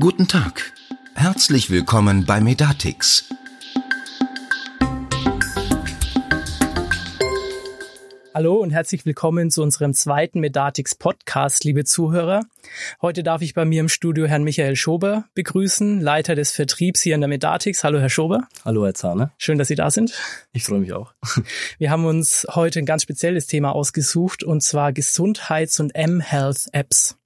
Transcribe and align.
Guten 0.00 0.28
Tag. 0.28 0.72
Herzlich 1.16 1.70
willkommen 1.70 2.24
bei 2.24 2.40
Medatix. 2.40 3.28
Hallo 8.32 8.58
und 8.58 8.70
herzlich 8.70 9.04
willkommen 9.04 9.50
zu 9.50 9.60
unserem 9.60 9.94
zweiten 9.94 10.38
Medatix 10.38 10.94
Podcast, 10.94 11.64
liebe 11.64 11.84
Zuhörer. 11.84 12.42
Heute 13.02 13.24
darf 13.24 13.42
ich 13.42 13.54
bei 13.54 13.64
mir 13.64 13.80
im 13.80 13.88
Studio 13.88 14.26
Herrn 14.26 14.44
Michael 14.44 14.76
Schober 14.76 15.24
begrüßen, 15.34 16.00
Leiter 16.00 16.36
des 16.36 16.52
Vertriebs 16.52 17.02
hier 17.02 17.16
in 17.16 17.20
der 17.20 17.26
Medatix. 17.26 17.82
Hallo, 17.82 17.98
Herr 17.98 18.08
Schober. 18.08 18.46
Hallo, 18.64 18.84
Herr 18.84 18.94
Zahner. 18.94 19.32
Schön, 19.36 19.58
dass 19.58 19.66
Sie 19.66 19.74
da 19.74 19.90
sind. 19.90 20.14
Ich 20.52 20.62
freue 20.62 20.78
mich 20.78 20.92
auch. 20.92 21.12
Wir 21.78 21.90
haben 21.90 22.04
uns 22.04 22.46
heute 22.54 22.78
ein 22.78 22.86
ganz 22.86 23.02
spezielles 23.02 23.48
Thema 23.48 23.74
ausgesucht 23.74 24.44
und 24.44 24.62
zwar 24.62 24.92
Gesundheits- 24.92 25.80
und 25.80 25.92
M-Health-Apps. 25.96 27.16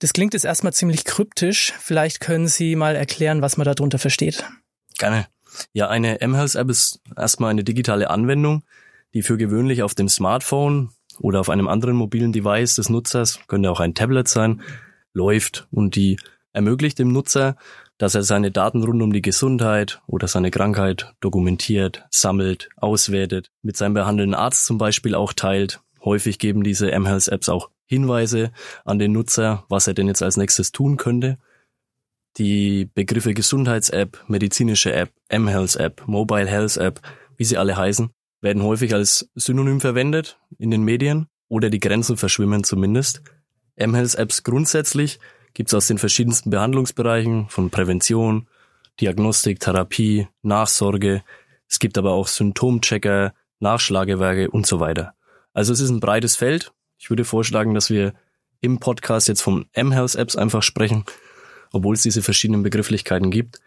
Das 0.00 0.14
klingt 0.14 0.32
jetzt 0.32 0.44
erstmal 0.44 0.72
ziemlich 0.72 1.04
kryptisch. 1.04 1.74
Vielleicht 1.78 2.20
können 2.20 2.48
Sie 2.48 2.74
mal 2.74 2.96
erklären, 2.96 3.42
was 3.42 3.56
man 3.58 3.66
darunter 3.66 3.98
versteht. 3.98 4.44
Gerne. 4.98 5.26
Ja, 5.72 5.88
eine 5.88 6.20
M-Health-App 6.20 6.70
ist 6.70 7.00
erstmal 7.16 7.50
eine 7.50 7.64
digitale 7.64 8.08
Anwendung, 8.08 8.64
die 9.14 9.22
für 9.22 9.36
gewöhnlich 9.36 9.82
auf 9.82 9.94
dem 9.94 10.08
Smartphone 10.08 10.90
oder 11.18 11.40
auf 11.40 11.50
einem 11.50 11.68
anderen 11.68 11.96
mobilen 11.96 12.32
Device 12.32 12.76
des 12.76 12.88
Nutzers, 12.88 13.40
könnte 13.46 13.70
auch 13.70 13.80
ein 13.80 13.94
Tablet 13.94 14.26
sein, 14.26 14.62
läuft 15.12 15.68
und 15.70 15.96
die 15.96 16.18
ermöglicht 16.52 16.98
dem 16.98 17.12
Nutzer, 17.12 17.56
dass 17.98 18.14
er 18.14 18.22
seine 18.22 18.50
Daten 18.50 18.82
rund 18.82 19.02
um 19.02 19.12
die 19.12 19.20
Gesundheit 19.20 20.00
oder 20.06 20.28
seine 20.28 20.50
Krankheit 20.50 21.12
dokumentiert, 21.20 22.06
sammelt, 22.10 22.70
auswertet, 22.76 23.50
mit 23.60 23.76
seinem 23.76 23.94
behandelnden 23.94 24.34
Arzt 24.34 24.64
zum 24.64 24.78
Beispiel 24.78 25.14
auch 25.14 25.34
teilt. 25.34 25.80
Häufig 26.02 26.38
geben 26.38 26.62
diese 26.62 26.90
M-Health-Apps 26.90 27.50
auch 27.50 27.68
Hinweise 27.90 28.52
an 28.84 29.00
den 29.00 29.10
Nutzer, 29.10 29.64
was 29.68 29.88
er 29.88 29.94
denn 29.94 30.06
jetzt 30.06 30.22
als 30.22 30.36
nächstes 30.36 30.70
tun 30.70 30.96
könnte. 30.96 31.38
Die 32.36 32.88
Begriffe 32.94 33.34
Gesundheits-App, 33.34 34.24
medizinische 34.28 34.92
App, 34.92 35.10
M-Health-App, 35.28 36.06
Mobile 36.06 36.46
Health-App, 36.46 37.00
wie 37.36 37.44
sie 37.44 37.58
alle 37.58 37.76
heißen, 37.76 38.10
werden 38.40 38.62
häufig 38.62 38.94
als 38.94 39.28
Synonym 39.34 39.80
verwendet 39.80 40.38
in 40.56 40.70
den 40.70 40.84
Medien 40.84 41.26
oder 41.48 41.68
die 41.68 41.80
Grenzen 41.80 42.16
verschwimmen 42.16 42.62
zumindest. 42.62 43.22
M-Health-Apps 43.74 44.44
grundsätzlich 44.44 45.18
gibt 45.52 45.70
es 45.70 45.74
aus 45.74 45.88
den 45.88 45.98
verschiedensten 45.98 46.50
Behandlungsbereichen 46.50 47.48
von 47.48 47.70
Prävention, 47.70 48.46
Diagnostik, 49.00 49.58
Therapie, 49.58 50.28
Nachsorge. 50.42 51.24
Es 51.68 51.80
gibt 51.80 51.98
aber 51.98 52.12
auch 52.12 52.28
Symptomchecker, 52.28 53.34
Nachschlagewerke 53.58 54.48
und 54.48 54.64
so 54.64 54.78
weiter. 54.78 55.14
Also 55.52 55.72
es 55.72 55.80
ist 55.80 55.90
ein 55.90 55.98
breites 55.98 56.36
Feld. 56.36 56.72
Ich 57.00 57.08
würde 57.08 57.24
vorschlagen, 57.24 57.72
dass 57.72 57.88
wir 57.88 58.12
im 58.60 58.78
Podcast 58.78 59.26
jetzt 59.26 59.40
von 59.40 59.64
M-Health-Apps 59.72 60.36
einfach 60.36 60.62
sprechen, 60.62 61.06
obwohl 61.72 61.94
es 61.94 62.02
diese 62.02 62.20
verschiedenen 62.20 62.62
Begrifflichkeiten 62.62 63.30
gibt. 63.30 63.58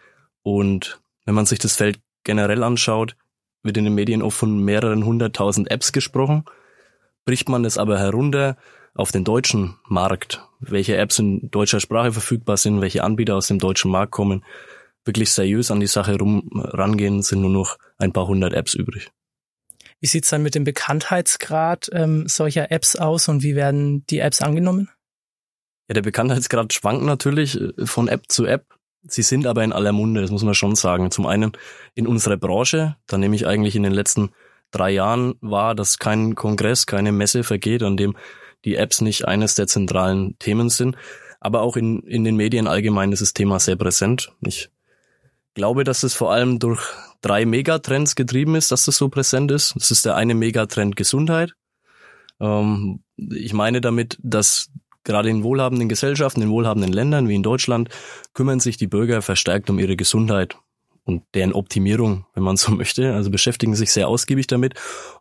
Und 0.44 1.02
wenn 1.26 1.34
man 1.34 1.48
sich 1.48 1.58
das 1.58 1.76
Feld 1.76 2.00
generell 2.24 2.62
anschaut, 2.64 3.18
wird 3.64 3.78
in 3.78 3.86
den 3.86 3.96
Medien 3.96 4.22
oft 4.22 4.38
von 4.38 4.60
mehreren 4.60 5.04
hunderttausend 5.04 5.72
Apps 5.72 5.92
gesprochen. 5.92 6.46
Bricht 7.26 7.50
man 7.50 7.66
es 7.66 7.80
aber 7.80 7.98
herunter 7.98 8.56
auf 8.94 9.12
den 9.12 9.24
deutschen 9.24 9.80
Markt, 9.88 10.48
welche 10.60 10.96
Apps 10.98 11.18
in 11.18 11.50
deutscher 11.50 11.80
Sprache 11.80 12.12
verfügbar 12.12 12.58
sind, 12.58 12.82
welche 12.82 13.04
Anbieter 13.04 13.36
aus 13.36 13.48
dem 13.48 13.58
deutschen 13.58 13.90
Markt 13.90 14.12
kommen, 14.12 14.46
wirklich 15.06 15.32
seriös 15.32 15.72
an 15.72 15.80
die 15.80 15.88
Sache 15.88 16.20
rum 16.20 16.52
rangehen, 16.54 17.24
sind 17.24 17.42
nur 17.42 17.50
noch 17.50 17.80
ein 17.98 18.14
paar 18.14 18.28
hundert 18.28 18.54
Apps 18.54 18.76
übrig. 18.76 19.12
Wie 20.04 20.08
sieht's 20.08 20.32
dann 20.32 20.44
mit 20.44 20.54
dem 20.54 20.66
Bekanntheitsgrad 20.66 21.90
ähm, 21.94 22.28
solcher 22.28 22.70
Apps 22.72 22.98
aus 22.98 23.30
und 23.30 23.42
wie 23.42 23.56
werden 23.56 24.06
die 24.08 24.20
Apps 24.20 24.42
angenommen? 24.42 24.90
Ja, 25.88 25.94
der 25.94 26.02
Bekanntheitsgrad 26.02 26.74
schwankt 26.74 27.06
natürlich 27.06 27.58
äh, 27.58 27.86
von 27.86 28.10
App 28.10 28.24
zu 28.28 28.46
App. 28.46 28.66
Sie 29.04 29.22
sind 29.22 29.48
aber 29.48 29.64
in 29.64 29.72
aller 29.72 29.94
Munde, 29.94 30.20
das 30.20 30.30
muss 30.30 30.44
man 30.44 30.56
schon 30.56 30.76
sagen. 30.76 31.10
Zum 31.10 31.26
einen 31.26 31.54
in 31.96 32.06
unserer 32.06 32.36
Branche, 32.36 32.98
da 33.08 33.18
nehme 33.18 33.34
ich 33.38 33.48
eigentlich 33.48 33.78
in 33.78 33.84
den 33.84 33.94
letzten 33.94 34.32
drei 34.72 34.92
Jahren 34.92 35.36
wahr, 35.40 35.74
dass 35.74 36.00
kein 36.00 36.36
Kongress, 36.36 36.86
keine 36.86 37.14
Messe 37.14 37.46
vergeht, 37.46 37.82
an 37.82 37.96
dem 37.96 38.18
die 38.66 38.76
Apps 38.76 39.00
nicht 39.00 39.26
eines 39.26 39.56
der 39.56 39.68
zentralen 39.68 40.38
Themen 40.38 40.70
sind. 40.70 40.98
Aber 41.40 41.62
auch 41.62 41.78
in, 41.78 42.02
in 42.02 42.26
den 42.26 42.36
Medien 42.36 42.68
allgemein 42.68 43.14
ist 43.14 43.22
das 43.22 43.34
Thema 43.34 43.58
sehr 43.58 43.78
präsent. 43.78 44.34
Ich 44.42 44.70
glaube, 45.54 45.84
dass 45.84 46.04
es 46.04 46.14
vor 46.14 46.32
allem 46.32 46.60
durch 46.60 46.82
drei 47.22 47.46
Megatrends 47.46 48.16
getrieben 48.16 48.56
ist, 48.56 48.72
dass 48.72 48.86
das 48.86 48.98
so 48.98 49.10
präsent 49.10 49.52
ist. 49.52 49.76
Das 49.76 49.92
ist 49.92 50.06
der 50.06 50.16
eine 50.16 50.36
Megatrend 50.36 50.96
Gesundheit. 50.96 51.54
Ähm, 52.40 53.04
ich 53.18 53.54
meine 53.54 53.82
damit, 53.82 54.18
dass 54.22 54.70
Gerade 55.04 55.30
in 55.30 55.44
wohlhabenden 55.44 55.90
Gesellschaften, 55.90 56.42
in 56.42 56.50
wohlhabenden 56.50 56.94
Ländern 56.94 57.28
wie 57.28 57.36
in 57.36 57.44
Deutschland 57.44 57.90
kümmern 58.34 58.60
sich 58.60 58.78
die 58.78 58.88
Bürger 58.88 59.22
verstärkt 59.22 59.70
um 59.70 59.80
ihre 59.80 59.98
Gesundheit 59.98 60.58
und 61.04 61.24
deren 61.34 61.52
Optimierung, 61.52 62.26
wenn 62.34 62.44
man 62.44 62.56
so 62.56 62.72
möchte. 62.76 63.14
Also 63.14 63.30
beschäftigen 63.30 63.76
sich 63.76 63.92
sehr 63.92 64.08
ausgiebig 64.08 64.48
damit. 64.48 64.76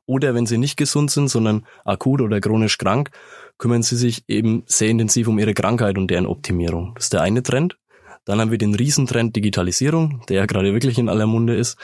Oder 0.07 0.35
wenn 0.35 0.47
sie 0.47 0.59
nicht 0.59 0.77
gesund 0.77 1.11
sind, 1.11 1.29
sondern 1.29 1.67
akut 1.85 2.21
oder 2.21 2.41
chronisch 2.41 2.79
krank, 2.79 3.11
kümmern 3.59 3.83
sie 3.83 3.97
sich 3.97 4.23
eben 4.29 4.63
sehr 4.67 4.89
intensiv 4.89 5.27
um 5.27 5.39
ihre 5.39 5.55
Krankheit 5.55 5.99
und 5.99 6.09
deren 6.09 6.27
Optimierung. 6.27 6.93
Das 6.95 7.05
ist 7.05 7.13
der 7.13 7.23
eine 7.23 7.43
Trend. 7.43 7.77
Dann 8.25 8.41
haben 8.41 8.51
wir 8.51 8.59
den 8.59 8.75
Riesentrend 8.75 9.35
Digitalisierung, 9.35 10.23
der 10.29 10.37
ja 10.37 10.47
gerade 10.47 10.73
wirklich 10.73 10.99
in 10.99 11.09
aller 11.09 11.27
Munde 11.27 11.57
ist. 11.57 11.77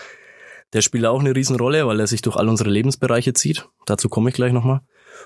Der 0.72 0.82
spielt 0.82 1.06
auch 1.06 1.20
eine 1.20 1.34
Riesenrolle, 1.34 1.86
weil 1.86 1.98
er 1.98 2.06
sich 2.06 2.22
durch 2.22 2.36
all 2.36 2.48
unsere 2.48 2.70
Lebensbereiche 2.70 3.32
zieht. 3.32 3.66
Dazu 3.86 4.08
komme 4.08 4.30
ich 4.30 4.36
gleich 4.36 4.52
nochmal. 4.52 4.80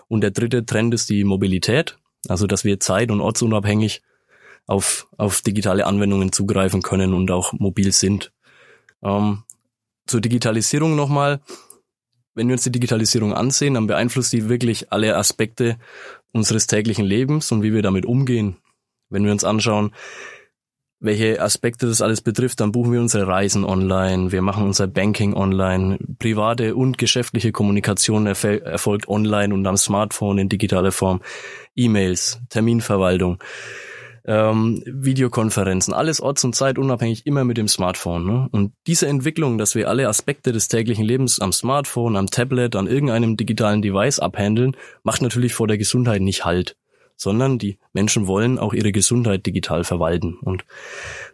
Und 0.08 0.22
der 0.22 0.30
dritte 0.30 0.64
Trend 0.64 0.94
ist 0.94 1.10
die 1.10 1.24
Mobilität. 1.24 1.98
Also, 2.28 2.46
dass 2.46 2.64
wir 2.64 2.80
zeit- 2.80 3.10
und 3.10 3.20
ortsunabhängig 3.20 4.02
auf, 4.66 5.08
auf 5.18 5.42
digitale 5.42 5.86
Anwendungen 5.86 6.32
zugreifen 6.32 6.82
können 6.82 7.14
und 7.14 7.30
auch 7.30 7.52
mobil 7.52 7.92
sind. 7.92 8.32
Ähm, 9.02 9.42
zur 10.06 10.20
Digitalisierung 10.20 10.94
nochmal. 10.96 11.40
Wenn 12.34 12.48
wir 12.48 12.54
uns 12.54 12.62
die 12.62 12.72
Digitalisierung 12.72 13.34
ansehen, 13.34 13.74
dann 13.74 13.86
beeinflusst 13.86 14.32
die 14.32 14.48
wirklich 14.48 14.90
alle 14.90 15.16
Aspekte 15.16 15.78
unseres 16.32 16.66
täglichen 16.66 17.04
Lebens 17.04 17.52
und 17.52 17.62
wie 17.62 17.74
wir 17.74 17.82
damit 17.82 18.06
umgehen. 18.06 18.56
Wenn 19.10 19.24
wir 19.24 19.32
uns 19.32 19.44
anschauen, 19.44 19.92
welche 21.02 21.42
Aspekte 21.42 21.86
das 21.86 22.00
alles 22.00 22.20
betrifft, 22.20 22.60
dann 22.60 22.72
buchen 22.72 22.92
wir 22.92 23.00
unsere 23.00 23.26
Reisen 23.26 23.64
online, 23.64 24.32
wir 24.32 24.40
machen 24.40 24.64
unser 24.64 24.86
Banking 24.86 25.34
online, 25.34 25.98
private 26.18 26.76
und 26.76 26.96
geschäftliche 26.96 27.52
Kommunikation 27.52 28.26
erfolgt 28.26 29.08
online 29.08 29.52
und 29.52 29.66
am 29.66 29.76
Smartphone 29.76 30.38
in 30.38 30.48
digitaler 30.48 30.92
Form, 30.92 31.20
E-Mails, 31.74 32.41
Terminverwaltung, 32.50 33.38
ähm, 34.24 34.82
Videokonferenzen, 34.86 35.92
alles 35.92 36.20
orts- 36.20 36.44
und 36.44 36.54
zeitunabhängig, 36.54 37.26
immer 37.26 37.42
mit 37.42 37.56
dem 37.56 37.66
Smartphone. 37.66 38.24
Ne? 38.24 38.48
Und 38.52 38.72
diese 38.86 39.08
Entwicklung, 39.08 39.58
dass 39.58 39.74
wir 39.74 39.88
alle 39.88 40.08
Aspekte 40.08 40.52
des 40.52 40.68
täglichen 40.68 41.04
Lebens 41.04 41.41
am 41.41 41.52
Smartphone, 41.52 42.16
am 42.16 42.28
Tablet, 42.28 42.76
an 42.76 42.86
irgendeinem 42.86 43.36
digitalen 43.36 43.82
Device 43.82 44.20
abhandeln, 44.20 44.76
macht 45.02 45.22
natürlich 45.22 45.54
vor 45.54 45.66
der 45.66 45.78
Gesundheit 45.78 46.22
nicht 46.22 46.44
Halt 46.44 46.76
sondern 47.16 47.58
die 47.58 47.78
Menschen 47.92 48.26
wollen 48.26 48.58
auch 48.58 48.74
ihre 48.74 48.92
Gesundheit 48.92 49.46
digital 49.46 49.84
verwalten. 49.84 50.38
Und 50.40 50.64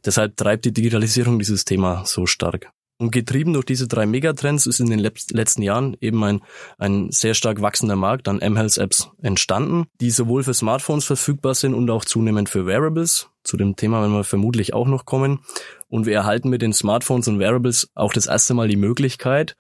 deshalb 0.05 0.37
treibt 0.37 0.65
die 0.65 0.73
Digitalisierung 0.73 1.39
dieses 1.39 1.65
Thema 1.65 2.05
so 2.05 2.27
stark. 2.27 2.71
Und 3.01 3.13
getrieben 3.13 3.53
durch 3.53 3.65
diese 3.65 3.87
drei 3.87 4.07
Megatrends 4.07 4.67
ist 4.67 4.81
in 4.81 4.91
den 4.91 4.99
letzten 4.99 5.63
Jahren 5.63 5.97
eben 6.01 6.23
ein, 6.25 6.41
ein 6.79 7.13
sehr 7.13 7.35
stark 7.35 7.63
wachsender 7.63 7.95
Markt 7.95 8.27
an 8.27 8.41
M-Health-Apps 8.41 9.11
entstanden, 9.23 9.87
die 10.01 10.11
sowohl 10.11 10.43
für 10.43 10.53
Smartphones 10.53 11.05
verfügbar 11.05 11.55
sind 11.55 11.75
und 11.75 11.89
auch 11.91 12.05
zunehmend 12.05 12.49
für 12.49 12.67
Wearables. 12.67 13.31
Zu 13.45 13.57
dem 13.57 13.77
Thema 13.77 14.01
werden 14.01 14.15
wir 14.15 14.25
vermutlich 14.25 14.75
auch 14.75 14.89
noch 14.89 15.05
kommen. 15.05 15.41
Und 15.89 16.07
wir 16.07 16.15
erhalten 16.15 16.49
mit 16.49 16.61
den 16.61 16.73
Smartphones 16.73 17.29
und 17.29 17.39
Wearables 17.39 17.89
auch 17.95 18.13
das 18.13 18.27
erste 18.27 18.55
Mal 18.55 18.67
die 18.67 18.77
Möglichkeit, 18.77 19.57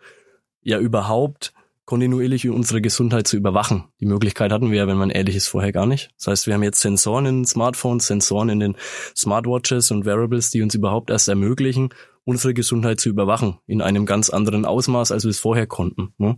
ja 0.62 0.80
überhaupt 0.80 1.52
kontinuierlich 1.88 2.46
unsere 2.50 2.82
Gesundheit 2.82 3.26
zu 3.26 3.38
überwachen. 3.38 3.84
Die 3.98 4.04
Möglichkeit 4.04 4.52
hatten 4.52 4.70
wir 4.70 4.76
ja, 4.76 4.86
wenn 4.86 4.98
man 4.98 5.08
ehrlich 5.08 5.36
ist, 5.36 5.48
vorher 5.48 5.72
gar 5.72 5.86
nicht. 5.86 6.10
Das 6.18 6.26
heißt, 6.26 6.46
wir 6.46 6.52
haben 6.52 6.62
jetzt 6.62 6.80
Sensoren 6.80 7.24
in 7.24 7.36
den 7.36 7.44
Smartphones, 7.46 8.08
Sensoren 8.08 8.50
in 8.50 8.60
den 8.60 8.76
Smartwatches 9.16 9.90
und 9.90 10.04
Wearables, 10.04 10.50
die 10.50 10.60
uns 10.60 10.74
überhaupt 10.74 11.08
erst 11.08 11.30
ermöglichen, 11.30 11.88
unsere 12.24 12.52
Gesundheit 12.52 13.00
zu 13.00 13.08
überwachen 13.08 13.56
in 13.66 13.80
einem 13.80 14.04
ganz 14.04 14.28
anderen 14.28 14.66
Ausmaß, 14.66 15.12
als 15.12 15.24
wir 15.24 15.30
es 15.30 15.40
vorher 15.40 15.66
konnten. 15.66 16.12
Ne? 16.18 16.36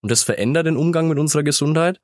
Und 0.00 0.10
das 0.10 0.24
verändert 0.24 0.66
den 0.66 0.76
Umgang 0.76 1.06
mit 1.06 1.20
unserer 1.20 1.44
Gesundheit 1.44 2.00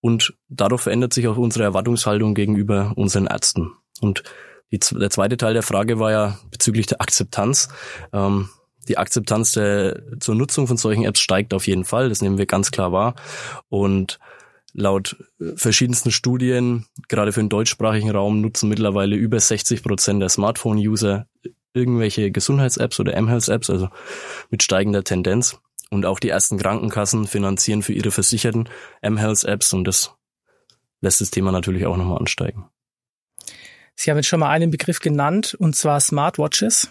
und 0.00 0.32
dadurch 0.48 0.80
verändert 0.80 1.12
sich 1.12 1.28
auch 1.28 1.36
unsere 1.36 1.64
Erwartungshaltung 1.64 2.34
gegenüber 2.34 2.94
unseren 2.96 3.26
Ärzten. 3.26 3.72
Und 4.00 4.22
die, 4.72 4.78
der 4.78 5.10
zweite 5.10 5.36
Teil 5.36 5.52
der 5.52 5.62
Frage 5.62 5.98
war 5.98 6.10
ja 6.10 6.38
bezüglich 6.50 6.86
der 6.86 7.02
Akzeptanz. 7.02 7.68
Ähm, 8.14 8.48
die 8.90 8.98
Akzeptanz 8.98 9.52
der, 9.52 10.02
zur 10.18 10.34
Nutzung 10.34 10.66
von 10.66 10.76
solchen 10.76 11.04
Apps 11.04 11.20
steigt 11.20 11.54
auf 11.54 11.68
jeden 11.68 11.84
Fall. 11.84 12.08
Das 12.08 12.22
nehmen 12.22 12.38
wir 12.38 12.46
ganz 12.46 12.72
klar 12.72 12.90
wahr. 12.90 13.14
Und 13.68 14.18
laut 14.72 15.16
verschiedensten 15.54 16.10
Studien, 16.10 16.86
gerade 17.08 17.32
für 17.32 17.40
den 17.40 17.48
deutschsprachigen 17.48 18.10
Raum, 18.10 18.40
nutzen 18.40 18.68
mittlerweile 18.68 19.14
über 19.14 19.38
60 19.38 19.84
Prozent 19.84 20.20
der 20.20 20.28
Smartphone-User 20.28 21.26
irgendwelche 21.72 22.32
Gesundheits-Apps 22.32 22.98
oder 22.98 23.14
M-Health-Apps, 23.14 23.70
also 23.70 23.88
mit 24.50 24.64
steigender 24.64 25.04
Tendenz. 25.04 25.58
Und 25.88 26.04
auch 26.04 26.18
die 26.18 26.28
ersten 26.28 26.58
Krankenkassen 26.58 27.28
finanzieren 27.28 27.82
für 27.82 27.92
ihre 27.92 28.10
Versicherten 28.10 28.68
M-Health-Apps 29.02 29.72
und 29.72 29.84
das 29.84 30.12
lässt 31.00 31.20
das 31.20 31.30
Thema 31.30 31.52
natürlich 31.52 31.86
auch 31.86 31.96
nochmal 31.96 32.18
ansteigen. 32.18 32.66
Sie 33.94 34.10
haben 34.10 34.18
jetzt 34.18 34.28
schon 34.28 34.40
mal 34.40 34.50
einen 34.50 34.70
Begriff 34.70 34.98
genannt, 34.98 35.54
und 35.58 35.76
zwar 35.76 36.00
Smartwatches. 36.00 36.90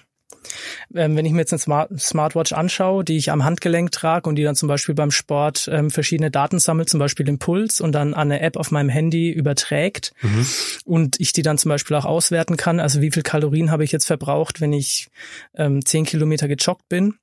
Ähm, 0.93 1.15
wenn 1.15 1.25
ich 1.25 1.31
mir 1.31 1.39
jetzt 1.39 1.53
eine 1.53 1.59
Smart 1.59 1.99
Smartwatch 1.99 2.53
anschaue, 2.53 3.03
die 3.03 3.17
ich 3.17 3.31
am 3.31 3.43
Handgelenk 3.43 3.91
trage 3.91 4.29
und 4.29 4.35
die 4.35 4.43
dann 4.43 4.55
zum 4.55 4.67
Beispiel 4.67 4.95
beim 4.95 5.11
Sport 5.11 5.69
ähm, 5.71 5.89
verschiedene 5.89 6.31
Daten 6.31 6.59
sammelt, 6.59 6.89
zum 6.89 6.99
Beispiel 6.99 7.25
den 7.25 7.39
Puls 7.39 7.81
und 7.81 7.93
dann 7.93 8.13
an 8.13 8.31
eine 8.31 8.41
App 8.41 8.57
auf 8.57 8.71
meinem 8.71 8.89
Handy 8.89 9.31
überträgt 9.31 10.13
mhm. 10.21 10.45
und 10.85 11.19
ich 11.19 11.33
die 11.33 11.41
dann 11.41 11.57
zum 11.57 11.69
Beispiel 11.69 11.95
auch 11.95 12.05
auswerten 12.05 12.57
kann, 12.57 12.79
also 12.79 13.01
wie 13.01 13.11
viel 13.11 13.23
Kalorien 13.23 13.71
habe 13.71 13.83
ich 13.83 13.91
jetzt 13.91 14.07
verbraucht, 14.07 14.61
wenn 14.61 14.73
ich 14.73 15.09
ähm, 15.55 15.85
zehn 15.85 16.05
Kilometer 16.05 16.47
gejoggt 16.47 16.87
bin 16.89 17.15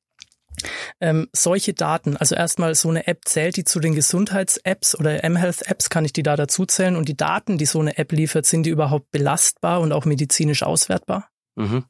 ähm, 1.00 1.28
solche 1.32 1.74
Daten, 1.74 2.16
also 2.16 2.34
erstmal 2.34 2.74
so 2.74 2.88
eine 2.88 3.06
App 3.06 3.22
zählt 3.24 3.56
die 3.56 3.64
zu 3.64 3.80
den 3.80 3.94
Gesundheits-Apps 3.94 4.98
oder 4.98 5.22
M-Health-Apps, 5.22 5.90
kann 5.90 6.04
ich 6.04 6.12
die 6.12 6.22
da 6.22 6.36
dazu 6.36 6.66
zählen 6.66 6.96
und 6.96 7.08
die 7.08 7.16
Daten, 7.16 7.58
die 7.58 7.66
so 7.66 7.80
eine 7.80 7.98
App 7.98 8.12
liefert, 8.12 8.46
sind 8.46 8.64
die 8.64 8.70
überhaupt 8.70 9.10
belastbar 9.10 9.80
und 9.80 9.92
auch 9.92 10.04
medizinisch 10.04 10.62
auswertbar? 10.62 11.28
Mhm. 11.56 11.84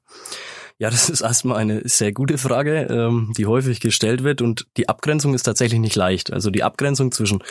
Ja, 0.78 0.90
das 0.90 1.08
ist 1.08 1.22
erstmal 1.22 1.56
eine 1.56 1.88
sehr 1.88 2.12
gute 2.12 2.36
Frage, 2.36 2.86
ähm, 2.90 3.32
die 3.36 3.46
häufig 3.46 3.80
gestellt 3.80 4.24
wird 4.24 4.42
und 4.42 4.66
die 4.76 4.88
Abgrenzung 4.88 5.32
ist 5.32 5.44
tatsächlich 5.44 5.80
nicht 5.80 5.96
leicht. 5.96 6.32
Also 6.32 6.50
die 6.50 6.62
Abgrenzung 6.62 7.12
zwischen 7.12 7.42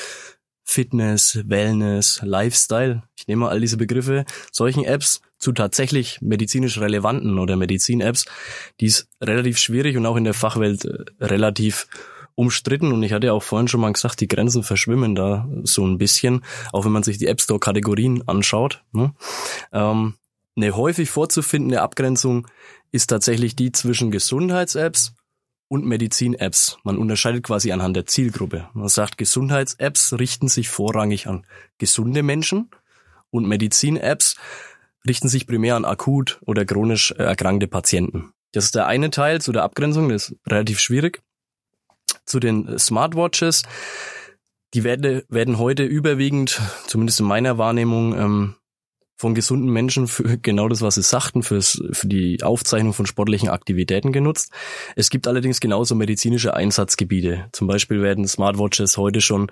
Fitness, 0.64 1.40
Wellness, 1.46 2.22
Lifestyle, 2.24 3.04
ich 3.18 3.28
nehme 3.28 3.50
all 3.50 3.62
diese 3.62 3.78
Begriffe, 3.78 4.26
solchen 4.52 4.84
Apps 4.84 5.22
zu 5.40 5.52
tatsächlich 5.54 6.20
medizinisch 6.22 6.80
relevanten 6.80 7.40
oder 7.40 7.56
Medizin-Apps, 7.56 8.26
die 8.80 8.88
ist 8.88 9.08
relativ 9.22 9.58
schwierig 9.58 9.98
und 9.98 10.06
auch 10.06 10.16
in 10.16 10.24
der 10.24 10.34
Fachwelt 10.34 10.86
äh, 10.86 11.06
relativ 11.20 11.88
umstritten 12.36 12.92
und 12.92 13.02
ich 13.02 13.14
hatte 13.14 13.28
ja 13.28 13.34
auch 13.34 13.44
vorhin 13.44 13.68
schon 13.68 13.80
mal 13.80 13.94
gesagt, 13.94 14.22
die 14.22 14.28
Grenzen 14.28 14.64
verschwimmen 14.64 15.16
da 15.16 15.48
so 15.64 15.86
ein 15.86 15.98
bisschen, 15.98 16.44
auch 16.74 16.86
wenn 16.86 16.92
man 16.92 17.04
sich 17.04 17.18
die 17.18 17.28
App 17.28 17.42
Store 17.42 17.60
Kategorien 17.60 18.28
anschaut. 18.28 18.84
Ne? 18.92 19.14
Ähm, 19.72 20.16
eine 20.58 20.76
häufig 20.76 21.10
vorzufindende 21.10 21.82
Abgrenzung 21.82 22.48
ist 22.92 23.08
tatsächlich 23.08 23.56
die 23.56 23.72
zwischen 23.72 24.12
Gesundheits-Apps 24.12 25.14
und 25.68 25.86
Medizin-Apps. 25.86 26.78
Man 26.84 26.98
unterscheidet 26.98 27.44
quasi 27.44 27.72
anhand 27.72 27.96
der 27.96 28.06
Zielgruppe. 28.06 28.70
Man 28.74 28.88
sagt, 28.88 29.18
Gesundheits-Apps 29.18 30.14
richten 30.14 30.48
sich 30.48 30.70
vorrangig 30.70 31.28
an 31.28 31.46
gesunde 31.78 32.24
Menschen 32.24 32.70
und 33.32 33.48
Medizin-Apps 33.48 34.38
richten 35.08 35.28
sich 35.28 35.48
primär 35.48 35.76
an 35.76 35.86
akut 35.86 36.40
oder 36.46 36.66
chronisch 36.66 37.12
äh, 37.12 37.24
erkrankte 37.24 37.68
Patienten. 37.68 38.32
Das 38.52 38.66
ist 38.66 38.76
der 38.76 38.88
eine 38.88 39.10
Teil 39.10 39.42
zu 39.42 39.52
der 39.52 39.64
Abgrenzung, 39.64 40.10
das 40.10 40.30
ist 40.30 40.40
relativ 40.48 40.80
schwierig. 40.80 41.22
Zu 42.26 42.40
den 42.40 42.80
Smartwatches, 42.80 43.64
die 44.74 44.84
werden, 44.84 45.24
werden 45.30 45.58
heute 45.58 45.84
überwiegend, 45.84 46.62
zumindest 46.88 47.20
in 47.20 47.26
meiner 47.26 47.58
Wahrnehmung, 47.58 48.18
ähm, 48.18 48.56
von 49.16 49.34
gesunden 49.34 49.70
Menschen 49.70 50.08
für 50.08 50.38
genau 50.42 50.68
das, 50.68 50.82
was 50.82 50.96
sie 50.96 51.02
sagten, 51.02 51.44
fürs, 51.44 51.82
für 51.92 52.08
die 52.08 52.44
Aufzeichnung 52.44 52.94
von 52.94 53.06
sportlichen 53.06 53.50
Aktivitäten 53.50 54.12
genutzt. 54.12 54.52
Es 54.96 55.10
gibt 55.10 55.28
allerdings 55.28 55.60
genauso 55.60 55.96
medizinische 55.96 56.54
Einsatzgebiete. 56.54 57.48
Zum 57.52 57.68
Beispiel 57.68 58.02
werden 58.02 58.28
Smartwatches 58.28 58.98
heute 58.98 59.22
schon 59.22 59.52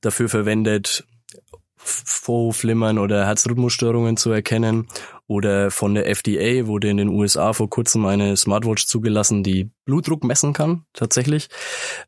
dafür 0.00 0.28
verwendet, 0.28 1.04
Vorhofflimmern 1.84 2.98
oder 2.98 3.26
Herzrhythmusstörungen 3.26 4.16
zu 4.16 4.30
erkennen. 4.30 4.88
Oder 5.26 5.70
von 5.70 5.94
der 5.94 6.06
FDA 6.06 6.66
wurde 6.66 6.90
in 6.90 6.98
den 6.98 7.08
USA 7.08 7.54
vor 7.54 7.70
kurzem 7.70 8.04
eine 8.04 8.36
Smartwatch 8.36 8.86
zugelassen, 8.86 9.42
die 9.42 9.70
Blutdruck 9.86 10.22
messen 10.22 10.52
kann, 10.52 10.84
tatsächlich. 10.92 11.48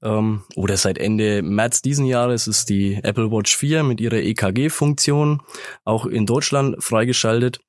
Ähm, 0.02 0.42
oder 0.54 0.76
seit 0.76 0.98
Ende 0.98 1.42
März 1.42 1.80
diesen 1.80 2.04
Jahres 2.04 2.46
ist 2.46 2.68
die 2.68 3.00
Apple 3.02 3.30
Watch 3.30 3.56
4 3.56 3.84
mit 3.84 4.00
ihrer 4.02 4.18
EKG-Funktion 4.18 5.40
auch 5.84 6.04
in 6.04 6.26
Deutschland 6.26 6.82
freigeschaltet. 6.82 7.60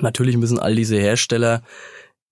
Natürlich 0.00 0.36
müssen 0.36 0.58
all 0.58 0.74
diese 0.74 0.96
Hersteller 0.96 1.62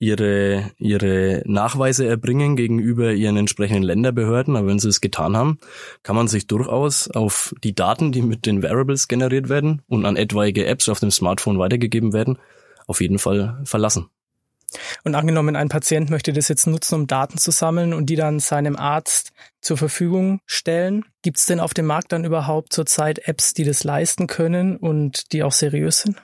ihre, 0.01 0.73
ihre 0.79 1.43
Nachweise 1.45 2.07
erbringen 2.07 2.57
gegenüber 2.57 3.13
ihren 3.13 3.37
entsprechenden 3.37 3.85
Länderbehörden. 3.85 4.57
Aber 4.57 4.67
wenn 4.67 4.79
sie 4.81 4.89
es 4.89 5.01
getan 5.01 5.37
haben, 5.37 5.59
kann 6.03 6.17
man 6.17 6.27
sich 6.27 6.49
durchaus 6.49 7.09
auf 7.09 7.55
die 7.63 7.75
Daten, 7.75 8.11
die 8.11 8.23
mit 8.23 8.47
den 8.47 8.63
Variables 8.63 9.07
generiert 9.07 9.49
werden 9.49 9.83
und 9.87 10.07
an 10.07 10.17
etwaige 10.17 10.67
Apps 10.67 10.89
auf 10.89 10.99
dem 10.99 11.11
Smartphone 11.11 11.59
weitergegeben 11.59 12.13
werden, 12.13 12.39
auf 12.87 13.01
jeden 13.01 13.19
Fall 13.19 13.61
verlassen. 13.65 14.09
Und 15.05 15.15
angenommen, 15.17 15.57
ein 15.57 15.69
Patient 15.69 16.11
möchte 16.11 16.33
das 16.33 16.49
jetzt 16.49 16.67
nutzen, 16.67 16.95
um 16.95 17.07
Daten 17.07 17.39
zu 17.39 17.51
sammeln 17.51 17.93
und 17.93 18.07
die 18.07 18.17
dann 18.17 18.39
seinem 18.39 18.77
Arzt 18.77 19.33
zur 19.61 19.77
Verfügung 19.77 20.41
stellen. 20.47 21.05
Gibt 21.23 21.39
es 21.39 21.47
denn 21.47 21.61
auf 21.61 21.75
dem 21.75 21.87
Markt 21.87 22.13
dann 22.13 22.25
überhaupt 22.25 22.73
zurzeit 22.73 23.27
Apps, 23.27 23.53
die 23.53 23.65
das 23.65 23.85
leisten 23.85 24.29
können 24.29 24.77
und 24.77 25.33
die 25.33 25.43
auch 25.43 25.53
seriös 25.53 26.03
sind? 26.03 26.23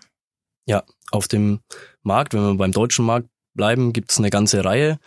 Ja, 0.64 0.84
auf 1.10 1.28
dem 1.28 1.60
Markt, 2.02 2.34
wenn 2.34 2.42
wir 2.42 2.54
beim 2.54 2.72
deutschen 2.72 3.04
Markt 3.04 3.28
bleiben, 3.56 3.92
gibt 3.92 4.10
es 4.12 4.18
eine 4.18 4.30
ganze 4.30 4.64
Reihe 4.64 4.98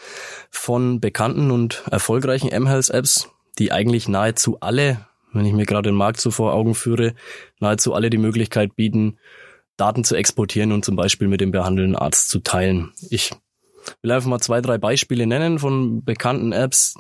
von 0.49 0.99
bekannten 0.99 1.51
und 1.51 1.83
erfolgreichen 1.89 2.49
M-Health-Apps, 2.49 3.29
die 3.57 3.71
eigentlich 3.71 4.07
nahezu 4.07 4.59
alle, 4.59 5.07
wenn 5.31 5.45
ich 5.45 5.53
mir 5.53 5.65
gerade 5.65 5.89
den 5.89 5.95
Markt 5.95 6.19
so 6.19 6.31
vor 6.31 6.53
Augen 6.53 6.75
führe, 6.75 7.13
nahezu 7.59 7.93
alle 7.93 8.09
die 8.09 8.17
Möglichkeit 8.17 8.75
bieten, 8.75 9.17
Daten 9.77 10.03
zu 10.03 10.15
exportieren 10.15 10.71
und 10.71 10.83
zum 10.83 10.95
Beispiel 10.95 11.27
mit 11.27 11.41
dem 11.41 11.51
behandelnden 11.51 11.95
Arzt 11.95 12.29
zu 12.29 12.39
teilen. 12.39 12.91
Ich 13.09 13.31
will 14.01 14.11
einfach 14.11 14.29
mal 14.29 14.39
zwei, 14.39 14.61
drei 14.61 14.77
Beispiele 14.77 15.27
nennen 15.27 15.59
von 15.59 16.03
bekannten 16.03 16.51
Apps. 16.51 16.95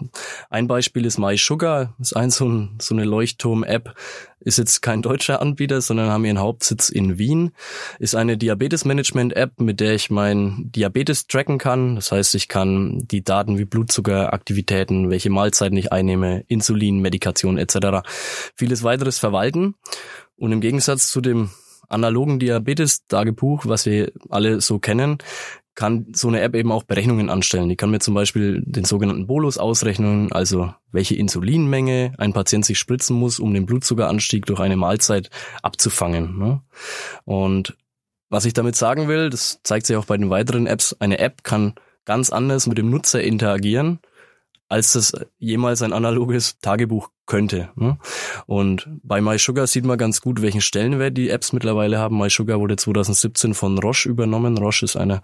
Ein 0.49 0.67
Beispiel 0.67 1.05
ist 1.05 1.17
MySugar, 1.17 1.95
ist 1.99 2.15
ein 2.15 2.29
so, 2.29 2.47
ein, 2.47 2.77
so 2.81 2.95
eine 2.95 3.05
Leuchtturm-App, 3.05 3.95
ist 4.39 4.57
jetzt 4.57 4.81
kein 4.81 5.01
deutscher 5.01 5.41
Anbieter, 5.41 5.81
sondern 5.81 6.09
haben 6.09 6.25
ihren 6.25 6.39
Hauptsitz 6.39 6.89
in 6.89 7.17
Wien, 7.17 7.51
ist 7.99 8.15
eine 8.15 8.37
Diabetes-Management-App, 8.37 9.59
mit 9.59 9.79
der 9.79 9.95
ich 9.95 10.09
mein 10.09 10.71
Diabetes 10.71 11.27
tracken 11.27 11.57
kann. 11.57 11.95
Das 11.95 12.11
heißt, 12.11 12.35
ich 12.35 12.47
kann 12.47 13.05
die 13.07 13.23
Daten 13.23 13.57
wie 13.57 13.65
Blutzucker, 13.65 14.33
Aktivitäten, 14.33 15.09
welche 15.09 15.29
Mahlzeiten 15.29 15.77
ich 15.77 15.91
einnehme, 15.91 16.43
Insulin, 16.47 16.99
Medikation 16.99 17.57
etc., 17.57 18.07
vieles 18.55 18.83
weiteres 18.83 19.19
verwalten. 19.19 19.75
Und 20.37 20.51
im 20.51 20.61
Gegensatz 20.61 21.09
zu 21.11 21.19
dem 21.21 21.49
analogen 21.89 22.39
Diabetes-Tagebuch, 22.39 23.65
was 23.65 23.85
wir 23.85 24.11
alle 24.29 24.61
so 24.61 24.79
kennen, 24.79 25.17
kann 25.79 26.07
so 26.13 26.27
eine 26.27 26.41
App 26.41 26.55
eben 26.55 26.73
auch 26.73 26.83
Berechnungen 26.83 27.29
anstellen. 27.29 27.69
Die 27.69 27.77
kann 27.77 27.89
mir 27.89 27.99
zum 27.99 28.13
Beispiel 28.13 28.61
den 28.65 28.83
sogenannten 28.83 29.27
Bolus 29.27 29.57
ausrechnen, 29.57 30.29
also 30.29 30.73
welche 30.91 31.15
Insulinmenge 31.15 32.11
ein 32.17 32.33
Patient 32.33 32.65
sich 32.65 32.77
spritzen 32.77 33.15
muss, 33.15 33.39
um 33.39 33.53
den 33.53 33.65
Blutzuckeranstieg 33.65 34.45
durch 34.45 34.59
eine 34.59 34.75
Mahlzeit 34.75 35.29
abzufangen. 35.63 36.37
Ne? 36.37 36.61
Und 37.23 37.77
was 38.29 38.43
ich 38.43 38.51
damit 38.51 38.75
sagen 38.75 39.07
will, 39.07 39.29
das 39.29 39.61
zeigt 39.63 39.85
sich 39.85 39.95
auch 39.95 40.03
bei 40.03 40.17
den 40.17 40.29
weiteren 40.29 40.67
Apps, 40.67 40.97
eine 40.99 41.17
App 41.19 41.45
kann 41.45 41.75
ganz 42.03 42.29
anders 42.29 42.67
mit 42.67 42.77
dem 42.77 42.89
Nutzer 42.89 43.23
interagieren 43.23 43.99
als 44.69 44.93
das 44.93 45.13
jemals 45.39 45.81
ein 45.81 45.93
analoges 45.93 46.59
Tagebuch 46.59 47.09
könnte. 47.25 47.69
Ne? 47.75 47.97
Und 48.45 48.87
bei 49.03 49.19
MySugar 49.19 49.67
sieht 49.67 49.83
man 49.83 49.97
ganz 49.97 50.21
gut, 50.21 50.41
welchen 50.41 50.61
Stellenwert 50.61 51.17
die 51.17 51.29
Apps 51.29 51.53
mittlerweile 51.53 51.97
haben. 51.97 52.17
MySugar 52.17 52.59
wurde 52.59 52.75
2017 52.75 53.55
von 53.55 53.77
Roche 53.79 54.07
übernommen. 54.07 54.57
Roche 54.57 54.85
ist 54.85 54.95
eine, 54.95 55.21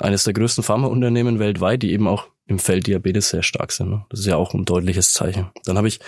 eines 0.00 0.24
der 0.24 0.32
größten 0.32 0.64
Pharmaunternehmen 0.64 1.38
weltweit, 1.38 1.82
die 1.82 1.92
eben 1.92 2.08
auch 2.08 2.28
im 2.46 2.58
Feld 2.58 2.86
Diabetes 2.86 3.28
sehr 3.28 3.42
stark 3.42 3.72
sind. 3.72 3.90
Ne? 3.90 4.06
Das 4.08 4.20
ist 4.20 4.26
ja 4.26 4.36
auch 4.36 4.54
ein 4.54 4.64
deutliches 4.64 5.12
Zeichen. 5.12 5.50
Dann 5.64 5.76
habe 5.76 5.88
ich 5.88 6.00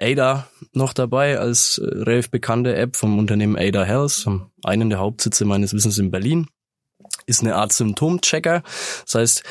Ada 0.00 0.48
noch 0.72 0.92
dabei 0.92 1.38
als 1.38 1.78
äh, 1.78 1.84
relativ 1.84 2.30
bekannte 2.30 2.74
App 2.74 2.96
vom 2.96 3.18
Unternehmen 3.18 3.56
Ada 3.56 3.84
Health, 3.84 4.26
einen 4.64 4.90
der 4.90 4.98
Hauptsitze 4.98 5.44
meines 5.44 5.74
Wissens 5.74 5.98
in 5.98 6.10
Berlin. 6.10 6.46
Ist 7.26 7.42
eine 7.42 7.56
Art 7.56 7.72
Symptomchecker. 7.72 8.62
Das 9.04 9.14
heißt, 9.14 9.42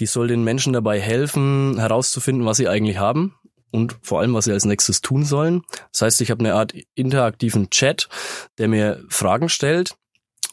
die 0.00 0.06
soll 0.06 0.28
den 0.28 0.44
Menschen 0.44 0.72
dabei 0.72 1.00
helfen, 1.00 1.78
herauszufinden, 1.78 2.46
was 2.46 2.56
sie 2.56 2.68
eigentlich 2.68 2.98
haben 2.98 3.34
und 3.70 3.96
vor 4.02 4.20
allem, 4.20 4.34
was 4.34 4.46
sie 4.46 4.52
als 4.52 4.64
nächstes 4.64 5.00
tun 5.00 5.24
sollen. 5.24 5.62
Das 5.92 6.02
heißt, 6.02 6.20
ich 6.20 6.30
habe 6.30 6.40
eine 6.40 6.54
Art 6.54 6.74
interaktiven 6.94 7.70
Chat, 7.70 8.08
der 8.58 8.68
mir 8.68 9.02
Fragen 9.08 9.48
stellt 9.48 9.96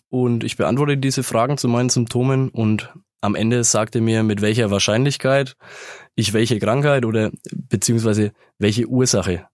und 0.09 0.43
ich 0.43 0.57
beantworte 0.57 0.97
diese 0.97 1.23
Fragen 1.23 1.57
zu 1.57 1.67
meinen 1.67 1.89
Symptomen 1.89 2.49
und 2.49 2.93
am 3.21 3.35
Ende 3.35 3.63
sagt 3.63 3.95
er 3.95 4.01
mir, 4.01 4.23
mit 4.23 4.41
welcher 4.41 4.69
Wahrscheinlichkeit 4.69 5.55
ich 6.15 6.33
welche 6.33 6.59
Krankheit 6.59 7.05
oder 7.05 7.31
beziehungsweise 7.51 8.31
welche 8.59 8.85
Ursache 8.85 9.47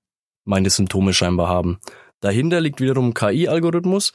meine 0.44 0.70
Symptome 0.70 1.14
scheinbar 1.14 1.48
haben. 1.48 1.80
Dahinter 2.20 2.62
liegt 2.62 2.82
wiederum 2.82 3.14
KI-Algorithmus, 3.14 4.14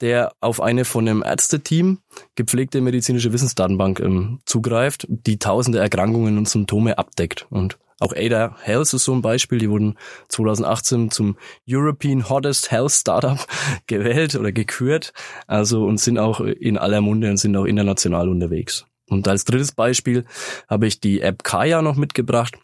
der 0.00 0.32
auf 0.40 0.60
eine 0.60 0.84
von 0.84 1.08
einem 1.08 1.22
Ärzteteam 1.22 1.98
gepflegte 2.34 2.80
medizinische 2.80 3.32
Wissensdatenbank 3.32 4.00
ähm, 4.00 4.40
zugreift, 4.44 5.06
die 5.08 5.38
tausende 5.38 5.78
Erkrankungen 5.78 6.38
und 6.38 6.48
Symptome 6.48 6.98
abdeckt. 6.98 7.46
Und 7.50 7.78
auch 8.00 8.14
Ada 8.16 8.56
Health 8.62 8.94
ist 8.94 9.04
so 9.04 9.12
ein 9.12 9.22
Beispiel. 9.22 9.58
Die 9.58 9.70
wurden 9.70 9.96
2018 10.28 11.10
zum 11.10 11.36
European 11.68 12.28
Hottest 12.28 12.70
Health 12.70 12.92
Startup 12.92 13.38
gewählt 13.86 14.34
oder 14.34 14.52
gekürt. 14.52 15.12
Also 15.46 15.84
und 15.84 15.98
sind 15.98 16.18
auch 16.18 16.40
in 16.40 16.78
aller 16.78 17.02
Munde 17.02 17.30
und 17.30 17.36
sind 17.36 17.56
auch 17.56 17.66
international 17.66 18.28
unterwegs. 18.28 18.86
Und 19.08 19.28
als 19.28 19.44
drittes 19.44 19.72
Beispiel 19.72 20.24
habe 20.68 20.86
ich 20.86 21.00
die 21.00 21.20
App 21.20 21.44
Kaya 21.44 21.82
noch 21.82 21.96
mitgebracht 21.96 22.58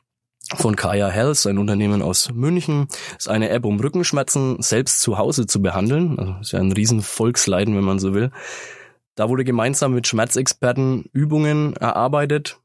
von 0.54 0.76
Kaya 0.76 1.08
Health, 1.08 1.46
ein 1.46 1.58
Unternehmen 1.58 2.02
aus 2.02 2.30
München. 2.32 2.88
ist 3.18 3.28
eine 3.28 3.50
App, 3.50 3.64
um 3.64 3.80
Rückenschmerzen 3.80 4.60
selbst 4.60 5.00
zu 5.00 5.18
Hause 5.18 5.46
zu 5.46 5.60
behandeln. 5.60 6.18
Also 6.18 6.34
ist 6.40 6.52
ja 6.52 6.60
ein 6.60 6.72
riesen 6.72 7.02
Volksleiden, 7.02 7.76
wenn 7.76 7.84
man 7.84 7.98
so 7.98 8.14
will. 8.14 8.30
Da 9.14 9.28
wurde 9.28 9.44
gemeinsam 9.44 9.94
mit 9.94 10.06
Schmerzexperten 10.06 11.06
Übungen 11.12 11.74
erarbeitet 11.76 12.60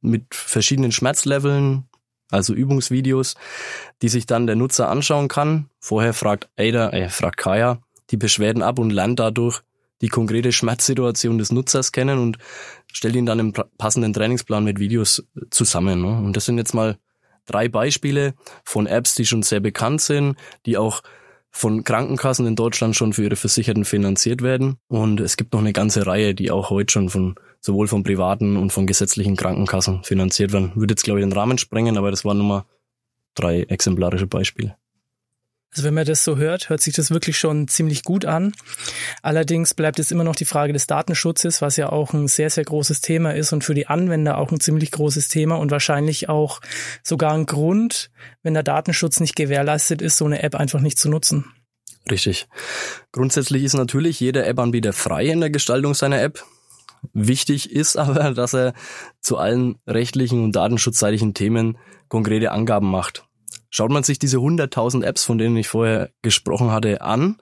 mit 0.00 0.34
verschiedenen 0.34 0.92
Schmerzleveln, 0.92 1.84
also 2.30 2.54
Übungsvideos, 2.54 3.34
die 4.02 4.08
sich 4.08 4.26
dann 4.26 4.46
der 4.46 4.56
Nutzer 4.56 4.88
anschauen 4.88 5.28
kann. 5.28 5.68
Vorher 5.78 6.14
fragt 6.14 6.48
Ada, 6.56 6.90
äh, 6.90 7.08
fragt 7.08 7.36
Kaya 7.36 7.80
die 8.10 8.16
Beschwerden 8.16 8.62
ab 8.62 8.78
und 8.78 8.90
lernt 8.90 9.20
dadurch 9.20 9.62
die 10.00 10.08
konkrete 10.08 10.52
Schmerzsituation 10.52 11.38
des 11.38 11.52
Nutzers 11.52 11.92
kennen 11.92 12.18
und 12.18 12.38
stellt 12.92 13.16
ihn 13.16 13.26
dann 13.26 13.38
im 13.38 13.52
passenden 13.52 14.12
Trainingsplan 14.12 14.64
mit 14.64 14.78
Videos 14.78 15.24
zusammen. 15.50 16.00
Ne? 16.00 16.08
Und 16.08 16.36
das 16.36 16.46
sind 16.46 16.58
jetzt 16.58 16.74
mal 16.74 16.98
drei 17.46 17.68
Beispiele 17.68 18.34
von 18.64 18.86
Apps, 18.86 19.14
die 19.14 19.26
schon 19.26 19.42
sehr 19.42 19.60
bekannt 19.60 20.00
sind, 20.00 20.36
die 20.66 20.76
auch 20.76 21.02
von 21.50 21.82
Krankenkassen 21.82 22.46
in 22.46 22.56
Deutschland 22.56 22.94
schon 22.94 23.12
für 23.12 23.24
ihre 23.24 23.36
Versicherten 23.36 23.84
finanziert 23.84 24.42
werden. 24.42 24.76
Und 24.88 25.20
es 25.20 25.36
gibt 25.36 25.52
noch 25.52 25.60
eine 25.60 25.72
ganze 25.72 26.06
Reihe, 26.06 26.34
die 26.34 26.50
auch 26.50 26.70
heute 26.70 26.92
schon 26.92 27.08
von 27.08 27.34
sowohl 27.60 27.88
von 27.88 28.02
privaten 28.02 28.56
und 28.56 28.72
von 28.72 28.86
gesetzlichen 28.86 29.36
Krankenkassen 29.36 30.02
finanziert 30.04 30.52
werden. 30.52 30.72
Würde 30.74 30.92
jetzt, 30.92 31.02
glaube 31.02 31.20
ich, 31.20 31.26
den 31.26 31.32
Rahmen 31.32 31.58
sprengen, 31.58 31.98
aber 31.98 32.10
das 32.10 32.24
waren 32.24 32.38
nur 32.38 32.46
mal 32.46 32.64
drei 33.34 33.62
exemplarische 33.62 34.26
Beispiele. 34.26 34.76
Also 35.72 35.84
wenn 35.84 35.94
man 35.94 36.04
das 36.04 36.24
so 36.24 36.36
hört, 36.36 36.68
hört 36.68 36.80
sich 36.80 36.94
das 36.94 37.10
wirklich 37.12 37.38
schon 37.38 37.68
ziemlich 37.68 38.02
gut 38.02 38.24
an. 38.24 38.52
Allerdings 39.22 39.72
bleibt 39.74 40.00
es 40.00 40.10
immer 40.10 40.24
noch 40.24 40.34
die 40.34 40.44
Frage 40.44 40.72
des 40.72 40.88
Datenschutzes, 40.88 41.62
was 41.62 41.76
ja 41.76 41.90
auch 41.90 42.12
ein 42.12 42.26
sehr, 42.26 42.50
sehr 42.50 42.64
großes 42.64 43.00
Thema 43.00 43.34
ist 43.34 43.52
und 43.52 43.62
für 43.62 43.74
die 43.74 43.86
Anwender 43.86 44.38
auch 44.38 44.50
ein 44.50 44.58
ziemlich 44.58 44.90
großes 44.90 45.28
Thema 45.28 45.56
und 45.56 45.70
wahrscheinlich 45.70 46.28
auch 46.28 46.60
sogar 47.04 47.34
ein 47.34 47.46
Grund, 47.46 48.10
wenn 48.42 48.54
der 48.54 48.64
Datenschutz 48.64 49.20
nicht 49.20 49.36
gewährleistet 49.36 50.02
ist, 50.02 50.16
so 50.16 50.24
eine 50.24 50.42
App 50.42 50.56
einfach 50.56 50.80
nicht 50.80 50.98
zu 50.98 51.08
nutzen. 51.08 51.44
Richtig. 52.10 52.48
Grundsätzlich 53.12 53.62
ist 53.62 53.74
natürlich 53.74 54.18
jeder 54.18 54.46
App-Anbieter 54.46 54.92
frei 54.92 55.26
in 55.26 55.40
der 55.40 55.50
Gestaltung 55.50 55.94
seiner 55.94 56.20
App. 56.20 56.44
Wichtig 57.12 57.70
ist 57.70 57.96
aber, 57.96 58.32
dass 58.34 58.54
er 58.54 58.74
zu 59.20 59.36
allen 59.38 59.78
rechtlichen 59.86 60.42
und 60.42 60.56
datenschutzseitigen 60.56 61.34
Themen 61.34 61.78
konkrete 62.08 62.50
Angaben 62.50 62.90
macht. 62.90 63.24
Schaut 63.70 63.90
man 63.90 64.02
sich 64.02 64.18
diese 64.18 64.38
100.000 64.38 65.04
Apps, 65.04 65.24
von 65.24 65.38
denen 65.38 65.56
ich 65.56 65.68
vorher 65.68 66.10
gesprochen 66.22 66.72
hatte, 66.72 67.00
an, 67.02 67.36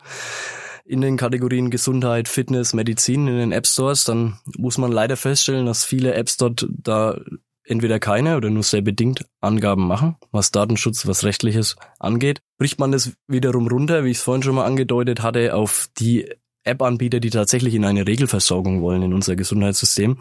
in 0.84 1.00
den 1.00 1.16
Kategorien 1.16 1.70
Gesundheit, 1.70 2.28
Fitness, 2.28 2.72
Medizin 2.72 3.28
in 3.28 3.36
den 3.36 3.52
App 3.52 3.66
Stores, 3.66 4.04
dann 4.04 4.38
muss 4.56 4.78
man 4.78 4.90
leider 4.90 5.16
feststellen, 5.16 5.66
dass 5.66 5.84
viele 5.84 6.14
Apps 6.14 6.36
dort 6.36 6.66
da 6.70 7.18
entweder 7.64 8.00
keine 8.00 8.36
oder 8.36 8.48
nur 8.48 8.62
sehr 8.62 8.80
bedingt 8.80 9.26
Angaben 9.40 9.86
machen, 9.86 10.16
was 10.32 10.50
Datenschutz, 10.50 11.06
was 11.06 11.24
rechtliches 11.24 11.76
angeht. 11.98 12.40
Bricht 12.56 12.78
man 12.78 12.92
das 12.92 13.12
wiederum 13.26 13.68
runter, 13.68 14.04
wie 14.04 14.10
ich 14.10 14.18
es 14.18 14.22
vorhin 14.22 14.42
schon 14.42 14.54
mal 14.54 14.64
angedeutet 14.64 15.22
hatte, 15.22 15.54
auf 15.54 15.88
die 15.98 16.30
App-Anbieter, 16.64 17.20
die 17.20 17.30
tatsächlich 17.30 17.74
in 17.74 17.84
eine 17.84 18.06
Regelversorgung 18.06 18.80
wollen 18.80 19.02
in 19.02 19.14
unser 19.14 19.36
Gesundheitssystem 19.36 20.16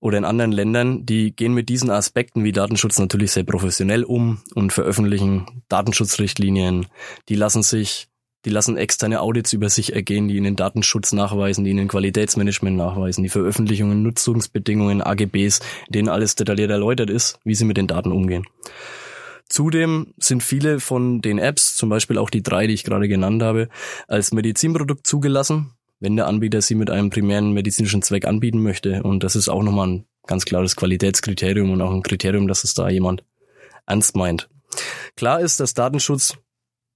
oder 0.00 0.18
in 0.18 0.24
anderen 0.24 0.52
Ländern, 0.52 1.06
die 1.06 1.34
gehen 1.34 1.54
mit 1.54 1.68
diesen 1.68 1.90
Aspekten 1.90 2.44
wie 2.44 2.52
Datenschutz 2.52 2.98
natürlich 2.98 3.32
sehr 3.32 3.44
professionell 3.44 4.04
um 4.04 4.38
und 4.54 4.72
veröffentlichen 4.72 5.46
Datenschutzrichtlinien. 5.68 6.86
Die 7.28 7.34
lassen 7.34 7.62
sich, 7.62 8.08
die 8.44 8.50
lassen 8.50 8.76
externe 8.76 9.20
Audits 9.20 9.52
über 9.52 9.70
sich 9.70 9.94
ergehen, 9.94 10.28
die 10.28 10.36
ihnen 10.36 10.54
Datenschutz 10.54 11.12
nachweisen, 11.12 11.64
die 11.64 11.70
ihnen 11.70 11.88
Qualitätsmanagement 11.88 12.76
nachweisen, 12.76 13.22
die 13.22 13.30
Veröffentlichungen, 13.30 14.02
Nutzungsbedingungen, 14.02 15.02
AGBs, 15.02 15.60
denen 15.88 16.08
alles 16.08 16.34
detailliert 16.34 16.70
erläutert 16.70 17.10
ist, 17.10 17.40
wie 17.44 17.54
sie 17.54 17.64
mit 17.64 17.76
den 17.76 17.86
Daten 17.86 18.12
umgehen. 18.12 18.44
Zudem 19.48 20.12
sind 20.18 20.42
viele 20.42 20.80
von 20.80 21.20
den 21.22 21.38
Apps, 21.38 21.76
zum 21.76 21.88
Beispiel 21.88 22.18
auch 22.18 22.30
die 22.30 22.42
drei, 22.42 22.66
die 22.66 22.74
ich 22.74 22.84
gerade 22.84 23.08
genannt 23.08 23.42
habe, 23.42 23.68
als 24.08 24.32
Medizinprodukt 24.32 25.06
zugelassen, 25.06 25.72
wenn 26.00 26.16
der 26.16 26.26
Anbieter 26.26 26.62
sie 26.62 26.74
mit 26.74 26.90
einem 26.90 27.10
primären 27.10 27.52
medizinischen 27.52 28.02
Zweck 28.02 28.26
anbieten 28.26 28.62
möchte. 28.62 29.02
Und 29.02 29.24
das 29.24 29.36
ist 29.36 29.48
auch 29.48 29.62
nochmal 29.62 29.88
ein 29.88 30.06
ganz 30.26 30.44
klares 30.44 30.76
Qualitätskriterium 30.76 31.70
und 31.70 31.80
auch 31.80 31.92
ein 31.92 32.02
Kriterium, 32.02 32.48
dass 32.48 32.64
es 32.64 32.74
da 32.74 32.88
jemand 32.88 33.24
ernst 33.86 34.16
meint. 34.16 34.48
Klar 35.14 35.40
ist, 35.40 35.60
dass 35.60 35.74
Datenschutz 35.74 36.36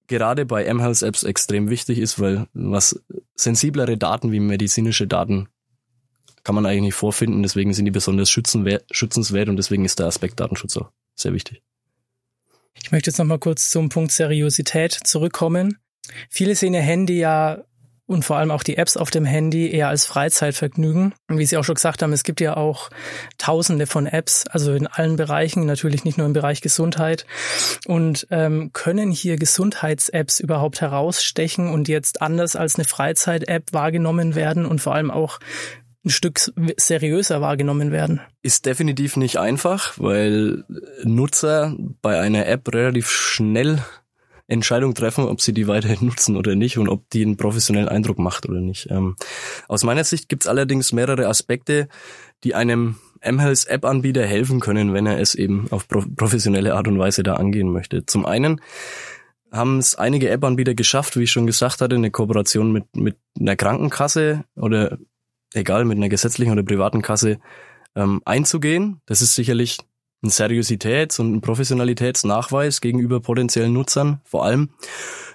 gerade 0.06 0.44
bei 0.44 0.72
mHealth 0.72 1.02
Apps 1.02 1.22
extrem 1.22 1.70
wichtig 1.70 1.98
ist, 1.98 2.18
weil 2.18 2.46
was 2.52 3.00
sensiblere 3.36 3.96
Daten 3.96 4.32
wie 4.32 4.40
medizinische 4.40 5.06
Daten 5.06 5.48
kann 6.42 6.54
man 6.54 6.66
eigentlich 6.66 6.82
nicht 6.82 6.94
vorfinden. 6.94 7.42
Deswegen 7.42 7.72
sind 7.72 7.84
die 7.84 7.90
besonders 7.90 8.28
schützenswert 8.30 9.48
und 9.48 9.56
deswegen 9.56 9.84
ist 9.84 9.98
der 9.98 10.06
Aspekt 10.06 10.40
Datenschutz 10.40 10.76
auch 10.76 10.90
sehr 11.14 11.32
wichtig. 11.32 11.62
Ich 12.82 12.92
möchte 12.92 13.10
jetzt 13.10 13.18
noch 13.18 13.26
mal 13.26 13.38
kurz 13.38 13.70
zum 13.70 13.88
Punkt 13.88 14.10
Seriosität 14.10 14.92
zurückkommen. 14.92 15.78
Viele 16.28 16.54
sehen 16.54 16.74
ihr 16.74 16.80
Handy 16.80 17.18
ja 17.18 17.62
und 18.10 18.24
vor 18.24 18.38
allem 18.38 18.50
auch 18.50 18.64
die 18.64 18.76
Apps 18.76 18.96
auf 18.96 19.12
dem 19.12 19.24
Handy 19.24 19.70
eher 19.70 19.88
als 19.88 20.04
Freizeitvergnügen. 20.04 21.14
Wie 21.28 21.46
Sie 21.46 21.56
auch 21.56 21.62
schon 21.62 21.76
gesagt 21.76 22.02
haben, 22.02 22.12
es 22.12 22.24
gibt 22.24 22.40
ja 22.40 22.56
auch 22.56 22.90
tausende 23.38 23.86
von 23.86 24.06
Apps, 24.06 24.48
also 24.48 24.72
in 24.72 24.88
allen 24.88 25.14
Bereichen, 25.14 25.64
natürlich 25.64 26.02
nicht 26.02 26.18
nur 26.18 26.26
im 26.26 26.32
Bereich 26.32 26.60
Gesundheit. 26.60 27.24
Und 27.86 28.26
ähm, 28.32 28.72
können 28.72 29.12
hier 29.12 29.36
Gesundheits-Apps 29.36 30.40
überhaupt 30.40 30.80
herausstechen 30.80 31.72
und 31.72 31.86
jetzt 31.86 32.20
anders 32.20 32.56
als 32.56 32.74
eine 32.74 32.84
Freizeit-App 32.84 33.72
wahrgenommen 33.72 34.34
werden 34.34 34.66
und 34.66 34.80
vor 34.80 34.96
allem 34.96 35.12
auch 35.12 35.38
ein 36.04 36.10
Stück 36.10 36.40
seriöser 36.78 37.40
wahrgenommen 37.40 37.92
werden. 37.92 38.20
Ist 38.42 38.66
definitiv 38.66 39.16
nicht 39.16 39.38
einfach, 39.38 39.94
weil 39.98 40.64
Nutzer 41.04 41.76
bei 42.02 42.18
einer 42.18 42.46
App 42.46 42.74
relativ 42.74 43.08
schnell 43.08 43.78
Entscheidung 44.50 44.94
treffen, 44.94 45.24
ob 45.24 45.40
sie 45.40 45.52
die 45.52 45.68
weiterhin 45.68 46.06
nutzen 46.08 46.36
oder 46.36 46.54
nicht 46.54 46.78
und 46.78 46.88
ob 46.88 47.08
die 47.10 47.22
einen 47.22 47.36
professionellen 47.36 47.88
Eindruck 47.88 48.18
macht 48.18 48.48
oder 48.48 48.60
nicht. 48.60 48.88
Ähm, 48.90 49.16
aus 49.68 49.84
meiner 49.84 50.04
Sicht 50.04 50.28
gibt 50.28 50.44
es 50.44 50.48
allerdings 50.48 50.92
mehrere 50.92 51.28
Aspekte, 51.28 51.88
die 52.44 52.54
einem 52.54 52.96
mHealth 53.22 53.66
App-Anbieter 53.68 54.26
helfen 54.26 54.60
können, 54.60 54.92
wenn 54.92 55.06
er 55.06 55.20
es 55.20 55.34
eben 55.34 55.68
auf 55.70 55.86
professionelle 55.88 56.74
Art 56.74 56.88
und 56.88 56.98
Weise 56.98 57.22
da 57.22 57.34
angehen 57.34 57.70
möchte. 57.70 58.06
Zum 58.06 58.26
einen 58.26 58.60
haben 59.52 59.78
es 59.78 59.94
einige 59.94 60.30
App-Anbieter 60.30 60.74
geschafft, 60.74 61.16
wie 61.16 61.24
ich 61.24 61.30
schon 61.30 61.46
gesagt 61.46 61.80
hatte, 61.80 61.96
eine 61.96 62.10
Kooperation 62.10 62.72
mit, 62.72 62.84
mit 62.96 63.16
einer 63.38 63.56
Krankenkasse 63.56 64.44
oder 64.56 64.98
egal, 65.54 65.84
mit 65.84 65.96
einer 65.96 66.08
gesetzlichen 66.08 66.52
oder 66.52 66.62
privaten 66.62 67.02
Kasse 67.02 67.38
ähm, 67.96 68.22
einzugehen. 68.24 69.00
Das 69.06 69.22
ist 69.22 69.34
sicherlich 69.34 69.78
ein 70.22 70.30
Seriositäts- 70.30 71.20
und 71.20 71.34
ein 71.34 71.40
Professionalitätsnachweis 71.40 72.80
gegenüber 72.80 73.20
potenziellen 73.20 73.72
Nutzern. 73.72 74.20
Vor 74.24 74.44
allem 74.44 74.70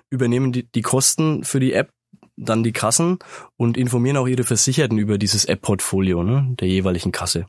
übernehmen 0.10 0.52
die, 0.52 0.64
die 0.64 0.82
Kosten 0.82 1.44
für 1.44 1.60
die 1.60 1.74
App 1.74 1.90
dann 2.38 2.64
die 2.64 2.74
Kassen 2.74 3.20
und 3.58 3.78
informieren 3.78 4.18
auch 4.18 4.28
ihre 4.28 4.44
Versicherten 4.44 4.98
über 4.98 5.18
dieses 5.18 5.46
App-Portfolio 5.46 6.24
ne, 6.24 6.56
der 6.60 6.68
jeweiligen 6.68 7.12
Kasse. 7.12 7.48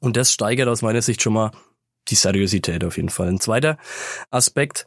Und 0.00 0.16
das 0.16 0.32
steigert 0.32 0.68
aus 0.68 0.82
meiner 0.82 1.02
Sicht 1.02 1.22
schon 1.22 1.32
mal 1.32 1.52
die 2.08 2.14
Seriosität 2.14 2.84
auf 2.84 2.96
jeden 2.96 3.08
Fall. 3.08 3.28
Ein 3.28 3.40
zweiter 3.40 3.78
Aspekt 4.30 4.86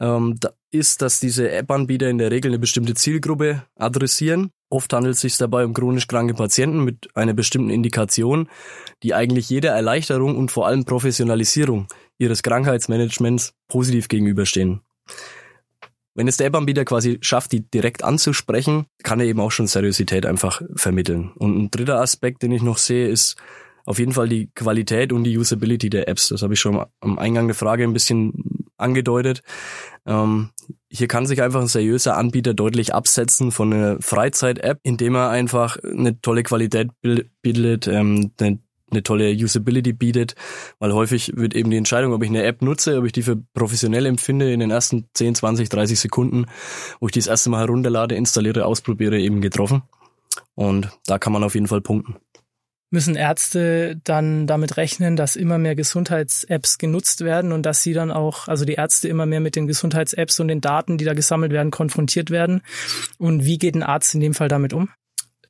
ähm, 0.00 0.38
ist, 0.70 1.02
dass 1.02 1.20
diese 1.20 1.50
App-Anbieter 1.50 2.08
in 2.08 2.18
der 2.18 2.30
Regel 2.30 2.50
eine 2.50 2.58
bestimmte 2.58 2.94
Zielgruppe 2.94 3.64
adressieren. 3.76 4.50
Oft 4.70 4.92
handelt 4.92 5.14
es 5.14 5.20
sich 5.20 5.36
dabei 5.36 5.64
um 5.64 5.72
chronisch 5.72 6.08
kranke 6.08 6.34
Patienten 6.34 6.82
mit 6.82 7.08
einer 7.14 7.32
bestimmten 7.32 7.70
Indikation, 7.70 8.48
die 9.02 9.14
eigentlich 9.14 9.48
jeder 9.48 9.70
Erleichterung 9.70 10.36
und 10.36 10.50
vor 10.50 10.66
allem 10.66 10.84
Professionalisierung 10.84 11.86
ihres 12.18 12.42
Krankheitsmanagements 12.42 13.54
positiv 13.68 14.08
gegenüberstehen. 14.08 14.80
Wenn 16.16 16.28
es 16.28 16.36
der 16.36 16.46
App-Anbieter 16.46 16.84
quasi 16.84 17.18
schafft, 17.22 17.52
die 17.52 17.68
direkt 17.68 18.04
anzusprechen, 18.04 18.86
kann 19.02 19.18
er 19.18 19.26
eben 19.26 19.40
auch 19.40 19.50
schon 19.50 19.66
Seriosität 19.66 20.26
einfach 20.26 20.62
vermitteln. 20.76 21.32
Und 21.36 21.56
ein 21.56 21.70
dritter 21.70 22.00
Aspekt, 22.00 22.42
den 22.42 22.52
ich 22.52 22.62
noch 22.62 22.78
sehe, 22.78 23.08
ist 23.08 23.36
auf 23.84 23.98
jeden 23.98 24.12
Fall 24.12 24.28
die 24.28 24.48
Qualität 24.54 25.12
und 25.12 25.24
die 25.24 25.36
Usability 25.36 25.90
der 25.90 26.08
Apps. 26.08 26.28
Das 26.28 26.42
habe 26.42 26.54
ich 26.54 26.60
schon 26.60 26.84
am 27.00 27.18
Eingang 27.18 27.48
der 27.48 27.56
Frage 27.56 27.82
ein 27.82 27.92
bisschen 27.92 28.32
angedeutet. 28.76 29.42
Ähm, 30.06 30.50
hier 30.88 31.08
kann 31.08 31.26
sich 31.26 31.42
einfach 31.42 31.60
ein 31.60 31.66
seriöser 31.66 32.16
Anbieter 32.16 32.54
deutlich 32.54 32.94
absetzen 32.94 33.50
von 33.50 33.72
einer 33.72 34.00
Freizeit-App, 34.00 34.80
indem 34.82 35.14
er 35.14 35.30
einfach 35.30 35.76
eine 35.82 36.20
tolle 36.20 36.42
Qualität 36.42 36.90
bietet, 37.42 37.88
ähm, 37.88 38.32
eine, 38.38 38.58
eine 38.90 39.02
tolle 39.02 39.32
Usability 39.32 39.92
bietet, 39.92 40.34
weil 40.78 40.92
häufig 40.92 41.36
wird 41.36 41.54
eben 41.54 41.70
die 41.70 41.76
Entscheidung, 41.76 42.12
ob 42.12 42.22
ich 42.22 42.28
eine 42.28 42.44
App 42.44 42.62
nutze, 42.62 42.98
ob 42.98 43.06
ich 43.06 43.12
die 43.12 43.22
für 43.22 43.36
professionell 43.54 44.06
empfinde, 44.06 44.52
in 44.52 44.60
den 44.60 44.70
ersten 44.70 45.08
10, 45.14 45.36
20, 45.36 45.68
30 45.68 45.98
Sekunden, 45.98 46.46
wo 47.00 47.06
ich 47.06 47.12
die 47.12 47.20
das 47.20 47.28
erste 47.28 47.50
Mal 47.50 47.60
herunterlade, 47.60 48.14
installiere, 48.14 48.66
ausprobiere, 48.66 49.18
eben 49.18 49.40
getroffen. 49.40 49.82
Und 50.54 50.90
da 51.06 51.18
kann 51.18 51.32
man 51.32 51.42
auf 51.42 51.54
jeden 51.54 51.66
Fall 51.66 51.80
punkten 51.80 52.16
müssen 52.94 53.16
Ärzte 53.16 54.00
dann 54.04 54.46
damit 54.46 54.78
rechnen, 54.78 55.16
dass 55.16 55.36
immer 55.36 55.58
mehr 55.58 55.74
Gesundheits-Apps 55.74 56.78
genutzt 56.78 57.22
werden 57.22 57.52
und 57.52 57.66
dass 57.66 57.82
sie 57.82 57.92
dann 57.92 58.10
auch, 58.10 58.48
also 58.48 58.64
die 58.64 58.74
Ärzte 58.74 59.08
immer 59.08 59.26
mehr 59.26 59.40
mit 59.40 59.56
den 59.56 59.66
Gesundheits-Apps 59.66 60.40
und 60.40 60.48
den 60.48 60.62
Daten, 60.62 60.96
die 60.96 61.04
da 61.04 61.12
gesammelt 61.12 61.52
werden, 61.52 61.70
konfrontiert 61.70 62.30
werden. 62.30 62.62
Und 63.18 63.44
wie 63.44 63.58
geht 63.58 63.74
ein 63.74 63.82
Arzt 63.82 64.14
in 64.14 64.20
dem 64.20 64.32
Fall 64.32 64.48
damit 64.48 64.72
um? 64.72 64.88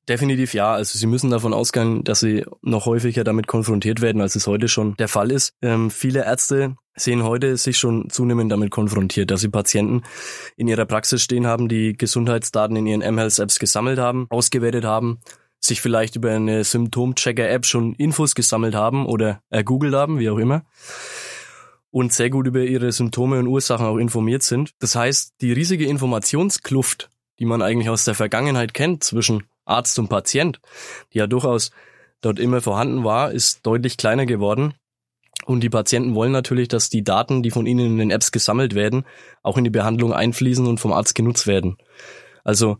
Definitiv 0.08 0.52
ja. 0.54 0.74
Also 0.74 0.98
Sie 0.98 1.06
müssen 1.06 1.30
davon 1.30 1.54
ausgehen, 1.54 2.02
dass 2.02 2.20
Sie 2.20 2.44
noch 2.62 2.86
häufiger 2.86 3.24
damit 3.24 3.46
konfrontiert 3.46 4.00
werden, 4.00 4.20
als 4.20 4.34
es 4.34 4.46
heute 4.46 4.68
schon 4.68 4.96
der 4.96 5.08
Fall 5.08 5.30
ist. 5.30 5.54
Ähm, 5.62 5.90
viele 5.90 6.24
Ärzte 6.24 6.76
sehen 6.96 7.22
heute 7.24 7.56
sich 7.56 7.78
schon 7.78 8.10
zunehmend 8.10 8.52
damit 8.52 8.70
konfrontiert, 8.70 9.30
dass 9.30 9.40
sie 9.40 9.48
Patienten 9.48 10.02
in 10.56 10.68
ihrer 10.68 10.84
Praxis 10.84 11.22
stehen 11.22 11.46
haben, 11.46 11.68
die 11.68 11.94
Gesundheitsdaten 11.94 12.76
in 12.76 12.86
ihren 12.86 13.00
mHealth-Apps 13.14 13.58
gesammelt 13.58 13.98
haben, 13.98 14.26
ausgewertet 14.30 14.84
haben 14.84 15.18
sich 15.64 15.80
vielleicht 15.80 16.16
über 16.16 16.32
eine 16.32 16.62
Symptomchecker-App 16.64 17.66
schon 17.66 17.94
Infos 17.94 18.34
gesammelt 18.34 18.74
haben 18.74 19.06
oder 19.06 19.40
ergoogelt 19.50 19.94
haben, 19.94 20.18
wie 20.18 20.30
auch 20.30 20.38
immer, 20.38 20.64
und 21.90 22.12
sehr 22.12 22.30
gut 22.30 22.46
über 22.46 22.60
ihre 22.60 22.92
Symptome 22.92 23.38
und 23.38 23.46
Ursachen 23.46 23.86
auch 23.86 23.98
informiert 23.98 24.42
sind. 24.42 24.72
Das 24.80 24.96
heißt, 24.96 25.34
die 25.40 25.52
riesige 25.52 25.86
Informationskluft, 25.86 27.08
die 27.38 27.46
man 27.46 27.62
eigentlich 27.62 27.88
aus 27.88 28.04
der 28.04 28.14
Vergangenheit 28.14 28.74
kennt 28.74 29.04
zwischen 29.04 29.44
Arzt 29.64 29.98
und 29.98 30.08
Patient, 30.08 30.60
die 31.12 31.18
ja 31.18 31.26
durchaus 31.26 31.70
dort 32.20 32.38
immer 32.38 32.60
vorhanden 32.60 33.04
war, 33.04 33.32
ist 33.32 33.64
deutlich 33.64 33.96
kleiner 33.96 34.26
geworden. 34.26 34.74
Und 35.46 35.60
die 35.60 35.70
Patienten 35.70 36.14
wollen 36.14 36.32
natürlich, 36.32 36.68
dass 36.68 36.88
die 36.88 37.04
Daten, 37.04 37.42
die 37.42 37.50
von 37.50 37.66
ihnen 37.66 37.86
in 37.86 37.98
den 37.98 38.10
Apps 38.10 38.32
gesammelt 38.32 38.74
werden, 38.74 39.04
auch 39.42 39.58
in 39.58 39.64
die 39.64 39.70
Behandlung 39.70 40.12
einfließen 40.12 40.66
und 40.66 40.80
vom 40.80 40.92
Arzt 40.92 41.14
genutzt 41.14 41.46
werden. 41.46 41.76
Also 42.44 42.78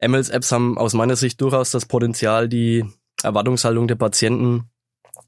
MLs-Apps 0.00 0.52
haben 0.52 0.76
aus 0.76 0.92
meiner 0.92 1.16
Sicht 1.16 1.40
durchaus 1.40 1.70
das 1.70 1.86
Potenzial, 1.86 2.48
die 2.48 2.84
Erwartungshaltung 3.22 3.88
der 3.88 3.94
Patienten 3.94 4.68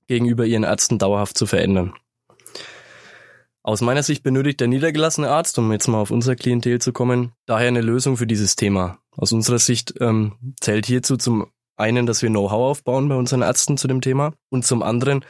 gegenüber 0.06 0.44
ihren 0.44 0.64
Ärzten 0.64 0.98
dauerhaft 0.98 1.38
zu 1.38 1.46
verändern. 1.46 1.94
Aus 3.62 3.80
meiner 3.80 4.02
Sicht 4.02 4.22
benötigt 4.22 4.60
der 4.60 4.68
niedergelassene 4.68 5.28
Arzt, 5.28 5.58
um 5.58 5.72
jetzt 5.72 5.88
mal 5.88 5.98
auf 5.98 6.12
unser 6.12 6.36
Klientel 6.36 6.80
zu 6.80 6.92
kommen, 6.92 7.32
daher 7.46 7.68
eine 7.68 7.80
Lösung 7.80 8.16
für 8.16 8.26
dieses 8.26 8.54
Thema. 8.54 8.98
Aus 9.16 9.32
unserer 9.32 9.58
Sicht 9.58 9.94
ähm, 10.00 10.54
zählt 10.60 10.86
hierzu 10.86 11.16
zum 11.16 11.46
einen, 11.76 12.06
dass 12.06 12.22
wir 12.22 12.28
Know-how 12.28 12.70
aufbauen 12.70 13.08
bei 13.08 13.16
unseren 13.16 13.42
Ärzten 13.42 13.76
zu 13.76 13.88
dem 13.88 14.00
Thema 14.00 14.34
und 14.50 14.64
zum 14.64 14.82
anderen, 14.82 15.24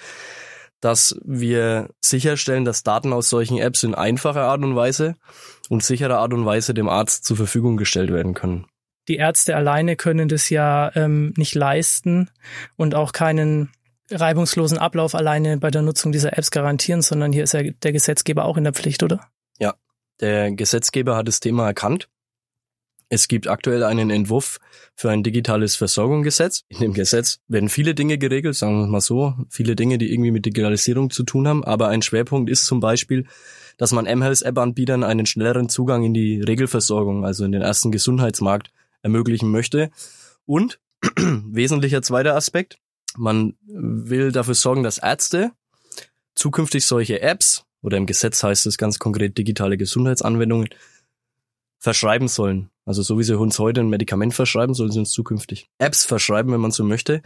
dass 0.81 1.19
wir 1.25 1.91
sicherstellen, 2.01 2.65
dass 2.65 2.83
Daten 2.83 3.13
aus 3.13 3.29
solchen 3.29 3.59
Apps 3.59 3.83
in 3.83 3.95
einfacher 3.95 4.43
Art 4.43 4.63
und 4.63 4.77
Weise 4.77 5.17
und 5.69 5.83
sicherer 5.83 6.19
Art 6.19 6.33
und 6.33 6.45
Weise 6.45 6.75
dem 6.75 6.89
Arzt 6.89 7.25
zur 7.25 7.37
Verfügung 7.37 7.77
gestellt 7.77 8.13
werden 8.13 8.35
können. 8.35 8.67
Die 9.09 9.17
Ärzte 9.17 9.57
alleine 9.57 9.97
können 9.97 10.29
das 10.29 10.51
ja 10.51 10.91
ähm, 10.95 11.33
nicht 11.37 11.55
leisten 11.55 12.31
und 12.77 12.95
auch 12.95 13.13
keinen 13.13 13.71
reibungslosen 14.11 14.79
Ablauf 14.79 15.15
alleine 15.15 15.59
bei 15.59 15.71
der 15.71 15.83
Nutzung 15.83 16.13
dieser 16.13 16.37
Apps 16.37 16.51
garantieren, 16.51 17.03
sondern 17.03 17.33
hier 17.33 17.45
ist 17.45 17.55
ja 17.55 17.63
der 17.63 17.93
Gesetzgeber 17.93 18.45
auch 18.45 18.57
in 18.57 18.65
der 18.65 18.73
Pflicht, 18.73 19.03
oder? 19.03 19.21
Ja, 19.59 19.75
der 20.21 20.53
Gesetzgeber 20.53 21.17
hat 21.17 21.29
das 21.29 21.41
Thema 21.41 21.67
erkannt 21.67 22.09
es 23.09 23.29
gibt 23.29 23.47
aktuell 23.47 23.85
einen 23.85 24.11
Entwurf 24.11 24.59
für 24.95 25.11
ein 25.11 25.23
digitales 25.23 25.77
Versorgungsgesetz. 25.77 26.65
In 26.69 26.81
dem 26.81 26.93
Gesetz 26.93 27.39
werden 27.47 27.69
viele 27.69 27.95
Dinge 27.95 28.19
geregelt, 28.19 28.57
sagen 28.57 28.81
wir 28.81 28.87
mal 28.87 29.01
so, 29.01 29.35
viele 29.49 29.77
Dinge, 29.77 29.99
die 29.99 30.13
irgendwie 30.13 30.33
mit 30.33 30.45
Digitalisierung 30.45 31.11
zu 31.11 31.23
tun 31.23 31.47
haben. 31.47 31.65
Aber 31.65 31.89
ein 31.89 32.03
Schwerpunkt 32.03 32.51
ist 32.51 32.67
zum 32.67 32.81
Beispiel, 32.81 33.27
dass 33.77 33.93
man 33.93 34.07
M-Health-App-Anbietern 34.07 35.05
einen 35.05 35.27
schnelleren 35.27 35.69
Zugang 35.69 36.03
in 36.03 36.15
die 36.15 36.41
Regelversorgung, 36.41 37.25
also 37.25 37.45
in 37.45 37.53
den 37.53 37.63
ersten 37.63 37.93
Gesundheitsmarkt, 37.93 38.73
ermöglichen 39.03 39.51
möchte. 39.51 39.91
Und 40.45 40.81
wesentlicher 41.17 42.03
zweiter 42.03 42.35
Aspekt, 42.35 42.79
man 43.17 43.55
will 43.67 44.33
dafür 44.33 44.55
sorgen, 44.55 44.83
dass 44.83 44.99
Ärzte 44.99 45.53
zukünftig 46.35 46.85
solche 46.85 47.21
Apps 47.23 47.65
oder 47.83 47.99
im 47.99 48.07
Gesetz 48.07 48.43
heißt 48.43 48.67
es 48.67 48.79
ganz 48.79 48.99
konkret 48.99 49.39
digitale 49.39 49.77
Gesundheitsanwendungen 49.77 50.69
verschreiben 51.79 52.27
sollen. 52.27 52.71
Also 52.87 53.03
so 53.03 53.19
wie 53.19 53.25
sie 53.25 53.37
uns 53.37 53.59
heute 53.59 53.81
ein 53.81 53.91
Medikament 53.91 54.33
verschreiben, 54.33 54.75
sollen 54.75 54.93
sie 54.93 55.01
uns 55.01 55.11
zukünftig 55.11 55.69
Apps 55.79 56.05
verschreiben, 56.05 56.53
wenn 56.53 56.61
man 56.61 56.71
so 56.71 56.85
möchte. 56.85 57.21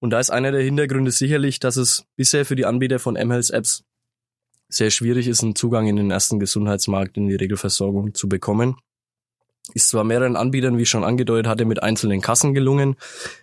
Und 0.00 0.10
da 0.10 0.18
ist 0.18 0.30
einer 0.30 0.50
der 0.50 0.62
Hintergründe 0.62 1.12
sicherlich, 1.12 1.60
dass 1.60 1.76
es 1.76 2.04
bisher 2.16 2.44
für 2.44 2.56
die 2.56 2.66
Anbieter 2.66 2.98
von 2.98 3.14
mHealth 3.14 3.50
Apps 3.50 3.84
sehr 4.68 4.90
schwierig 4.90 5.28
ist, 5.28 5.42
einen 5.42 5.54
Zugang 5.54 5.86
in 5.86 5.96
den 5.96 6.10
ersten 6.10 6.40
Gesundheitsmarkt, 6.40 7.16
in 7.16 7.28
die 7.28 7.36
Regelversorgung 7.36 8.14
zu 8.14 8.28
bekommen. 8.28 8.76
Ist 9.72 9.88
zwar 9.88 10.04
mehreren 10.04 10.36
Anbietern, 10.36 10.76
wie 10.76 10.82
ich 10.82 10.90
schon 10.90 11.04
angedeutet 11.04 11.46
hatte, 11.46 11.64
mit 11.64 11.82
einzelnen 11.82 12.20
Kassen 12.20 12.52
gelungen, 12.52 12.96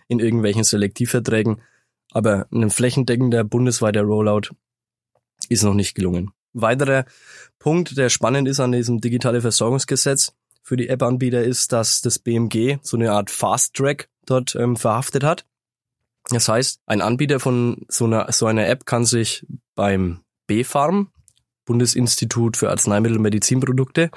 in 0.08 0.20
irgendwelchen 0.20 0.62
Selektivverträgen, 0.62 1.62
aber 2.12 2.46
ein 2.52 2.70
flächendeckender 2.70 3.42
bundesweiter 3.42 4.02
Rollout 4.02 4.54
ist 5.48 5.64
noch 5.64 5.74
nicht 5.74 5.94
gelungen. 5.94 6.30
Weiterer 6.52 7.06
Punkt, 7.58 7.96
der 7.96 8.10
spannend 8.10 8.46
ist 8.46 8.60
an 8.60 8.72
diesem 8.72 9.00
digitale 9.00 9.40
Versorgungsgesetz 9.40 10.34
für 10.62 10.76
die 10.76 10.88
App-Anbieter, 10.88 11.42
ist, 11.42 11.72
dass 11.72 12.00
das 12.00 12.18
BMG 12.18 12.78
so 12.82 12.96
eine 12.96 13.12
Art 13.12 13.30
Fast 13.30 13.74
Track 13.74 14.08
dort 14.26 14.54
ähm, 14.54 14.76
verhaftet 14.76 15.24
hat. 15.24 15.44
Das 16.30 16.48
heißt, 16.48 16.80
ein 16.86 17.00
Anbieter 17.00 17.40
von 17.40 17.84
so 17.88 18.04
einer, 18.04 18.30
so 18.32 18.46
einer 18.46 18.68
App 18.68 18.86
kann 18.86 19.04
sich 19.04 19.46
beim 19.74 20.20
B-Farm, 20.46 21.10
Bundesinstitut 21.64 22.56
für 22.56 22.70
Arzneimittel 22.70 23.16
und 23.16 23.22
Medizinprodukte, 23.22 24.10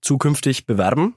zukünftig 0.00 0.66
bewerben. 0.66 1.16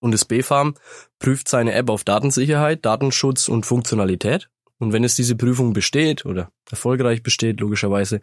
Und 0.00 0.12
das 0.12 0.24
B-Farm 0.24 0.74
prüft 1.18 1.48
seine 1.48 1.72
App 1.72 1.90
auf 1.90 2.04
Datensicherheit, 2.04 2.84
Datenschutz 2.84 3.48
und 3.48 3.66
Funktionalität. 3.66 4.48
Und 4.78 4.92
wenn 4.92 5.04
es 5.04 5.16
diese 5.16 5.34
Prüfung 5.34 5.72
besteht 5.72 6.24
oder 6.24 6.52
erfolgreich 6.70 7.22
besteht, 7.22 7.60
logischerweise, 7.60 8.20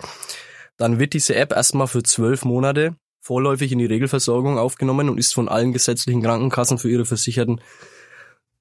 dann 0.78 1.00
wird 1.00 1.14
diese 1.14 1.36
App 1.36 1.52
erstmal 1.52 1.88
für 1.88 2.04
zwölf 2.04 2.46
Monate 2.46 2.96
vorläufig 3.26 3.72
in 3.72 3.80
die 3.80 3.88
Regelversorgung 3.88 4.60
aufgenommen 4.60 5.10
und 5.10 5.18
ist 5.18 5.34
von 5.34 5.50
allen 5.50 5.74
gesetzlichen 5.74 6.22
Krankenkassen 6.22 6.78
für 6.78 6.92
ihre 6.92 7.06
Versicherten 7.06 7.60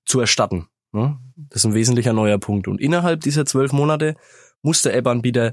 zu 0.07 0.21
erstatten. 0.21 0.69
Das 1.37 1.61
ist 1.61 1.67
ein 1.67 1.75
wesentlicher 1.75 2.15
neuer 2.15 2.39
Punkt. 2.39 2.67
Und 2.67 2.81
innerhalb 2.81 3.21
dieser 3.21 3.45
zwölf 3.45 3.75
Monate 3.75 4.15
muss 4.63 4.81
der 4.81 4.97
App-Anbieter 4.97 5.53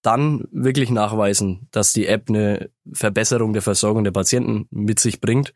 dann 0.00 0.44
wirklich 0.52 0.90
nachweisen, 0.90 1.66
dass 1.72 1.92
die 1.92 2.06
App 2.06 2.28
eine 2.28 2.70
Verbesserung 2.92 3.52
der 3.52 3.62
Versorgung 3.62 4.04
der 4.04 4.12
Patienten 4.12 4.68
mit 4.70 5.00
sich 5.00 5.20
bringt. 5.20 5.52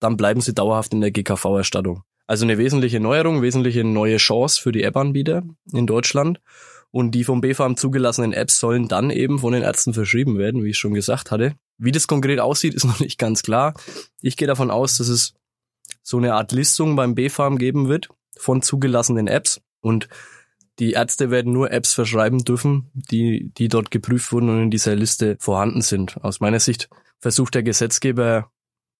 Dann 0.00 0.16
bleiben 0.16 0.40
sie 0.40 0.54
dauerhaft 0.54 0.94
in 0.94 1.02
der 1.02 1.10
GKV-Erstattung. 1.10 2.02
Also 2.26 2.46
eine 2.46 2.56
wesentliche 2.56 2.98
Neuerung, 2.98 3.42
wesentliche 3.42 3.84
neue 3.84 4.16
Chance 4.16 4.58
für 4.62 4.72
die 4.72 4.84
App-Anbieter 4.84 5.42
in 5.70 5.86
Deutschland. 5.86 6.40
Und 6.90 7.10
die 7.10 7.24
vom 7.24 7.42
BfArM 7.42 7.76
zugelassenen 7.76 8.32
Apps 8.32 8.58
sollen 8.58 8.88
dann 8.88 9.10
eben 9.10 9.38
von 9.38 9.52
den 9.52 9.62
Ärzten 9.62 9.92
verschrieben 9.92 10.38
werden, 10.38 10.64
wie 10.64 10.70
ich 10.70 10.78
schon 10.78 10.94
gesagt 10.94 11.30
hatte. 11.30 11.56
Wie 11.78 11.92
das 11.92 12.06
konkret 12.06 12.40
aussieht, 12.40 12.74
ist 12.74 12.84
noch 12.84 13.00
nicht 13.00 13.18
ganz 13.18 13.42
klar. 13.42 13.74
Ich 14.20 14.36
gehe 14.36 14.48
davon 14.48 14.70
aus, 14.70 14.98
dass 14.98 15.08
es 15.08 15.34
so 16.02 16.18
eine 16.18 16.34
Art 16.34 16.52
Listung 16.52 16.96
beim 16.96 17.14
BfArM 17.14 17.58
geben 17.58 17.88
wird 17.88 18.08
von 18.36 18.62
zugelassenen 18.62 19.28
Apps 19.28 19.60
und 19.80 20.08
die 20.78 20.92
Ärzte 20.92 21.30
werden 21.30 21.52
nur 21.52 21.70
Apps 21.70 21.92
verschreiben 21.92 22.44
dürfen, 22.44 22.90
die, 22.94 23.52
die 23.56 23.68
dort 23.68 23.90
geprüft 23.90 24.32
wurden 24.32 24.48
und 24.48 24.62
in 24.62 24.70
dieser 24.70 24.96
Liste 24.96 25.36
vorhanden 25.38 25.82
sind. 25.82 26.16
Aus 26.24 26.40
meiner 26.40 26.60
Sicht 26.60 26.88
versucht 27.20 27.54
der 27.54 27.62
Gesetzgeber 27.62 28.50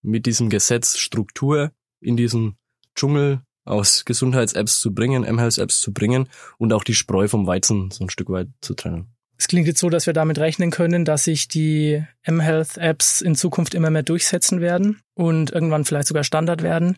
mit 0.03 0.27
diesem 0.27 0.51
Gesetz 0.51 0.99
Struktur 0.99 1.73
in 2.01 2.17
diesen 2.17 2.57
Dschungel 2.95 3.43
aus 3.65 4.05
Gesundheits-Apps 4.05 4.81
zu 4.81 4.93
bringen, 4.93 5.25
M-Health-Apps 5.25 5.81
zu 5.81 5.93
bringen 5.93 6.29
und 6.59 6.73
auch 6.73 6.85
die 6.85 6.95
Spreu 6.95 7.29
vom 7.29 7.47
Weizen 7.47 7.91
so 7.91 8.05
ein 8.05 8.11
Stück 8.11 8.29
weit 8.29 8.49
zu 8.61 8.75
trennen. 8.75 9.12
Es 9.43 9.49
klingt 9.49 9.67
jetzt 9.67 9.81
so, 9.81 9.91
dass 9.91 10.07
wir 10.07 10.13
damit 10.13 10.39
rechnen 10.39 10.71
können, 10.71 11.05
dass 11.05 11.25
sich 11.25 11.49
die 11.49 12.01
M-Health-Apps 12.23 13.23
in 13.23 13.35
Zukunft 13.35 13.75
immer 13.75 13.91
mehr 13.91 14.05
durchsetzen 14.05 14.61
werden 14.61 15.01
und 15.15 15.51
irgendwann 15.51 15.85
vielleicht 15.85 16.07
sogar 16.07 16.23
Standard 16.23 16.63
werden. 16.63 16.97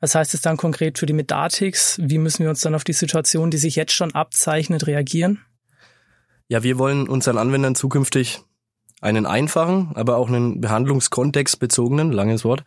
Was 0.00 0.14
heißt 0.14 0.34
es 0.34 0.42
dann 0.42 0.58
konkret 0.58 0.98
für 0.98 1.06
die 1.06 1.14
Medatix? 1.14 1.98
Wie 2.02 2.18
müssen 2.18 2.42
wir 2.42 2.50
uns 2.50 2.60
dann 2.60 2.74
auf 2.74 2.84
die 2.84 2.92
Situation, 2.92 3.50
die 3.50 3.56
sich 3.56 3.76
jetzt 3.76 3.92
schon 3.92 4.14
abzeichnet, 4.14 4.86
reagieren? 4.86 5.40
Ja, 6.48 6.62
wir 6.62 6.78
wollen 6.78 7.08
unseren 7.08 7.38
Anwendern 7.38 7.74
zukünftig 7.74 8.40
einen 9.00 9.24
einfachen, 9.24 9.92
aber 9.94 10.18
auch 10.18 10.28
einen 10.28 10.60
behandlungskontextbezogenen, 10.60 12.12
langes 12.12 12.44
Wort, 12.44 12.64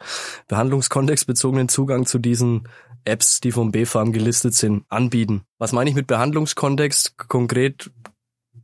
behandlungskontextbezogenen 0.48 1.70
Zugang 1.70 2.08
zu 2.08 2.18
diesen 2.18 2.68
Apps, 3.06 3.42
die 3.42 3.52
vom 3.52 3.72
BfArM 3.72 4.12
gelistet 4.12 4.56
sind, 4.56 4.86
anbieten. 4.90 5.44
Was 5.60 5.72
meine 5.72 5.88
ich 5.88 5.96
mit 5.96 6.08
Behandlungskontext? 6.08 7.16
Konkret 7.28 7.92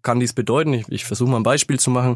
kann 0.05 0.21
dies 0.21 0.31
bedeuten, 0.31 0.71
ich, 0.71 0.87
ich 0.87 1.03
versuche 1.03 1.29
mal 1.29 1.37
ein 1.37 1.43
Beispiel 1.43 1.77
zu 1.77 1.89
machen, 1.89 2.15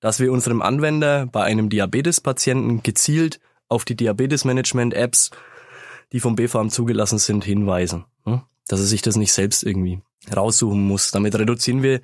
dass 0.00 0.20
wir 0.20 0.32
unserem 0.32 0.62
Anwender 0.62 1.26
bei 1.26 1.42
einem 1.42 1.68
Diabetespatienten 1.68 2.82
gezielt 2.82 3.40
auf 3.68 3.84
die 3.84 3.96
Diabetesmanagement-Apps, 3.96 5.30
die 6.12 6.20
vom 6.20 6.36
BfArM 6.36 6.70
zugelassen 6.70 7.18
sind, 7.18 7.44
hinweisen. 7.44 8.06
Dass 8.66 8.80
er 8.80 8.86
sich 8.86 9.02
das 9.02 9.16
nicht 9.16 9.32
selbst 9.32 9.62
irgendwie 9.62 10.00
raussuchen 10.34 10.86
muss. 10.86 11.10
Damit 11.10 11.38
reduzieren 11.38 11.82
wir 11.82 12.00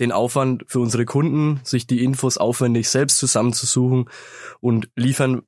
den 0.00 0.10
Aufwand 0.10 0.64
für 0.66 0.80
unsere 0.80 1.04
Kunden, 1.04 1.60
sich 1.62 1.86
die 1.86 2.02
Infos 2.02 2.36
aufwendig 2.36 2.88
selbst 2.88 3.18
zusammenzusuchen 3.18 4.10
und 4.60 4.90
liefern 4.96 5.42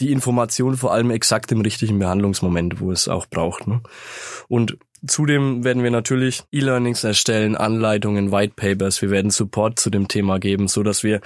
die 0.00 0.12
Information 0.12 0.76
vor 0.76 0.92
allem 0.92 1.10
exakt 1.10 1.52
im 1.52 1.60
richtigen 1.60 1.98
Behandlungsmoment, 1.98 2.80
wo 2.80 2.90
es 2.90 3.08
auch 3.08 3.26
braucht. 3.26 3.66
Ne? 3.66 3.80
Und 4.48 4.76
zudem 5.06 5.64
werden 5.64 5.82
wir 5.82 5.90
natürlich 5.90 6.42
E-Learnings 6.52 7.04
erstellen, 7.04 7.56
Anleitungen, 7.56 8.32
White 8.32 8.54
Papers. 8.56 9.02
Wir 9.02 9.10
werden 9.10 9.30
Support 9.30 9.78
zu 9.78 9.90
dem 9.90 10.08
Thema 10.08 10.38
geben, 10.38 10.68
so 10.68 10.82
dass 10.82 11.02
wir 11.02 11.20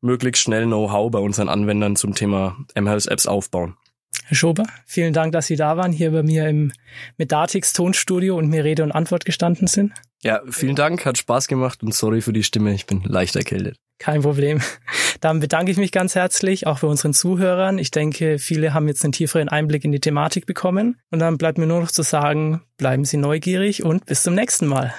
möglichst 0.00 0.42
schnell 0.42 0.66
Know-how 0.66 1.10
bei 1.10 1.18
unseren 1.18 1.48
Anwendern 1.48 1.96
zum 1.96 2.14
Thema 2.14 2.56
MHS 2.74 3.06
Apps 3.06 3.26
aufbauen. 3.26 3.76
Herr 4.24 4.36
Schober, 4.36 4.64
vielen 4.86 5.12
Dank, 5.12 5.32
dass 5.32 5.46
Sie 5.46 5.56
da 5.56 5.76
waren, 5.76 5.92
hier 5.92 6.12
bei 6.12 6.22
mir 6.22 6.48
im 6.48 6.72
Medatix 7.16 7.72
Tonstudio 7.72 8.36
und 8.36 8.48
mir 8.48 8.64
Rede 8.64 8.82
und 8.82 8.92
Antwort 8.92 9.24
gestanden 9.24 9.66
sind. 9.66 9.92
Ja, 10.22 10.40
vielen 10.50 10.76
Dank, 10.76 11.04
hat 11.06 11.18
Spaß 11.18 11.48
gemacht 11.48 11.82
und 11.82 11.94
sorry 11.94 12.20
für 12.20 12.32
die 12.32 12.44
Stimme, 12.44 12.74
ich 12.74 12.86
bin 12.86 13.02
leicht 13.02 13.36
erkältet. 13.36 13.76
Kein 14.00 14.22
Problem. 14.22 14.60
Dann 15.20 15.40
bedanke 15.40 15.70
ich 15.70 15.76
mich 15.76 15.92
ganz 15.92 16.14
herzlich, 16.14 16.66
auch 16.66 16.80
bei 16.80 16.88
unseren 16.88 17.12
Zuhörern. 17.12 17.78
Ich 17.78 17.90
denke, 17.90 18.38
viele 18.38 18.72
haben 18.72 18.88
jetzt 18.88 19.04
einen 19.04 19.12
tieferen 19.12 19.50
Einblick 19.50 19.84
in 19.84 19.92
die 19.92 20.00
Thematik 20.00 20.46
bekommen. 20.46 20.96
Und 21.10 21.18
dann 21.18 21.36
bleibt 21.36 21.58
mir 21.58 21.66
nur 21.66 21.80
noch 21.80 21.90
zu 21.90 22.02
sagen, 22.02 22.62
bleiben 22.78 23.04
Sie 23.04 23.18
neugierig 23.18 23.84
und 23.84 24.06
bis 24.06 24.22
zum 24.22 24.34
nächsten 24.34 24.66
Mal. 24.66 24.94